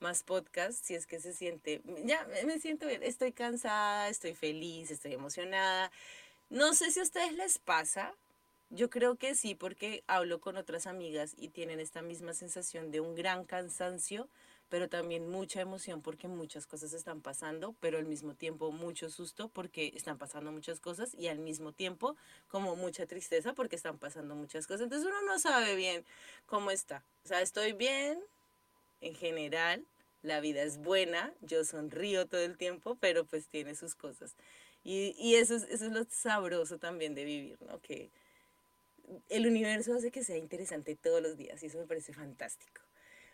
más 0.01 0.23
podcasts 0.23 0.81
si 0.85 0.95
es 0.95 1.07
que 1.07 1.21
se 1.21 1.33
siente, 1.33 1.83
ya 2.05 2.27
me 2.45 2.59
siento 2.59 2.87
bien, 2.87 3.03
estoy 3.03 3.33
cansada, 3.33 4.09
estoy 4.09 4.35
feliz, 4.35 4.91
estoy 4.91 5.15
emocionada. 5.15 5.91
No 6.51 6.75
sé 6.75 6.91
si 6.91 7.01
a 7.01 7.03
ustedes 7.03 7.33
les 7.35 7.59
pasa, 7.59 8.15
yo 8.71 8.91
creo 8.91 9.17
que 9.17 9.35
sí, 9.35 9.55
porque 9.55 10.05
hablo 10.07 10.41
con 10.41 10.57
otras 10.57 10.87
amigas 10.87 11.35
y 11.39 11.49
tienen 11.49 11.81
esta 11.81 12.03
misma 12.03 12.35
sensación 12.35 12.91
de 12.91 13.01
un 13.01 13.15
gran 13.15 13.45
cansancio, 13.45 14.29
pero 14.69 14.89
también 14.89 15.31
mucha 15.31 15.63
emoción 15.63 16.03
porque 16.03 16.29
muchas 16.29 16.67
cosas 16.67 16.93
están 16.93 17.23
pasando, 17.23 17.75
pero 17.81 17.97
al 17.97 18.05
mismo 18.05 18.35
tiempo 18.35 18.71
mucho 18.71 19.09
susto 19.09 19.49
porque 19.49 19.93
están 19.95 20.19
pasando 20.19 20.53
muchas 20.53 20.81
cosas 20.81 21.15
y 21.15 21.29
al 21.29 21.39
mismo 21.39 21.73
tiempo 21.73 22.17
como 22.49 22.77
mucha 22.77 23.07
tristeza 23.07 23.55
porque 23.55 23.77
están 23.77 23.99
pasando 23.99 24.35
muchas 24.35 24.67
cosas. 24.67 24.83
Entonces 24.83 25.09
uno 25.09 25.23
no 25.23 25.39
sabe 25.39 25.75
bien 25.75 26.05
cómo 26.45 26.71
está. 26.71 27.03
O 27.25 27.29
sea, 27.29 27.41
estoy 27.41 27.73
bien 27.73 28.21
en 29.01 29.15
general, 29.15 29.85
la 30.23 30.41
vida 30.41 30.63
es 30.63 30.79
buena, 30.79 31.33
yo 31.41 31.65
sonrío 31.65 32.27
todo 32.27 32.43
el 32.43 32.57
tiempo, 32.57 32.97
pero 33.01 33.25
pues 33.25 33.47
tiene 33.49 33.75
sus 33.75 33.95
cosas. 33.95 34.35
Y, 34.85 35.15
y 35.19 35.37
eso, 35.37 35.57
es, 35.57 35.65
eso 35.65 35.87
es 35.87 35.93
lo 35.93 36.05
sabroso 36.05 36.79
también 36.79 37.15
de 37.15 37.25
vivir, 37.25 37.59
¿no? 37.63 37.81
Que 37.81 38.11
el 39.29 39.47
universo 39.47 39.95
hace 39.95 40.11
que 40.11 40.25
sea 40.25 40.37
interesante 40.37 40.97
todos 40.97 41.23
los 41.23 41.37
días 41.37 41.63
y 41.63 41.67
eso 41.67 41.79
me 41.79 41.87
parece 41.87 42.13
fantástico. 42.13 42.83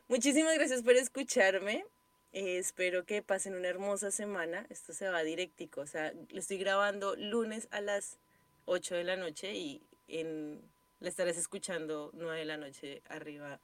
Muchísimas 0.08 0.54
gracias 0.54 0.82
por 0.82 0.94
escucharme. 0.94 1.84
Eh, 2.32 2.58
espero 2.58 3.04
que 3.04 3.22
pasen 3.22 3.54
una 3.54 3.68
hermosa 3.68 4.10
semana. 4.10 4.66
Esto 4.68 4.92
se 4.92 5.08
va 5.08 5.22
directico. 5.22 5.80
O 5.80 5.86
sea, 5.86 6.12
lo 6.30 6.38
estoy 6.38 6.58
grabando 6.58 7.16
lunes 7.16 7.68
a 7.70 7.80
las 7.80 8.18
8 8.66 8.96
de 8.96 9.04
la 9.04 9.16
noche 9.16 9.54
y 9.54 9.82
en, 10.08 10.60
la 11.00 11.08
estarás 11.08 11.36
escuchando 11.36 12.10
9 12.14 12.40
de 12.40 12.44
la 12.44 12.56
noche 12.56 13.02
arriba 13.08 13.60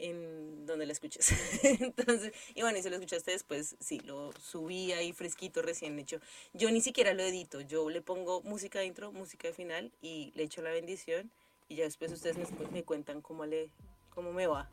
en 0.00 0.66
donde 0.66 0.86
la 0.86 0.92
escuches. 0.92 1.32
Entonces, 1.62 2.32
y 2.54 2.62
bueno, 2.62 2.78
y 2.78 2.82
si 2.82 2.88
lo 2.88 2.96
escuchaste 2.96 3.30
después, 3.30 3.76
sí, 3.80 4.00
lo 4.00 4.32
subí 4.32 4.92
ahí 4.92 5.12
fresquito, 5.12 5.62
recién 5.62 5.98
hecho. 5.98 6.20
Yo 6.52 6.70
ni 6.70 6.80
siquiera 6.80 7.14
lo 7.14 7.22
edito, 7.22 7.60
yo 7.60 7.88
le 7.90 8.00
pongo 8.00 8.42
música 8.42 8.78
de 8.80 8.86
intro, 8.86 9.12
música 9.12 9.48
de 9.48 9.54
final 9.54 9.92
y 10.00 10.32
le 10.34 10.44
echo 10.44 10.62
la 10.62 10.70
bendición 10.70 11.30
y 11.68 11.76
ya 11.76 11.84
después 11.84 12.12
ustedes 12.12 12.36
me, 12.36 12.46
me 12.72 12.82
cuentan 12.82 13.20
cómo, 13.20 13.46
le, 13.46 13.70
cómo 14.10 14.32
me 14.32 14.46
va. 14.46 14.68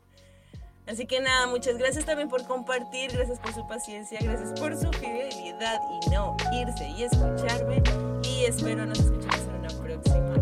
Así 0.88 1.06
que 1.06 1.20
nada, 1.20 1.46
muchas 1.46 1.76
gracias 1.76 2.06
también 2.06 2.30
por 2.30 2.46
compartir, 2.46 3.12
gracias 3.12 3.38
por 3.38 3.52
su 3.52 3.66
paciencia, 3.68 4.18
gracias 4.22 4.58
por 4.58 4.74
su 4.74 4.90
fidelidad 4.92 5.80
y 6.02 6.10
no 6.10 6.34
irse 6.50 6.88
y 6.88 7.02
escucharme. 7.02 7.82
Y 8.24 8.44
espero 8.44 8.86
nos 8.86 8.98
escuchemos 8.98 9.40
en 9.40 9.54
una 9.56 9.68
próxima 9.68 10.40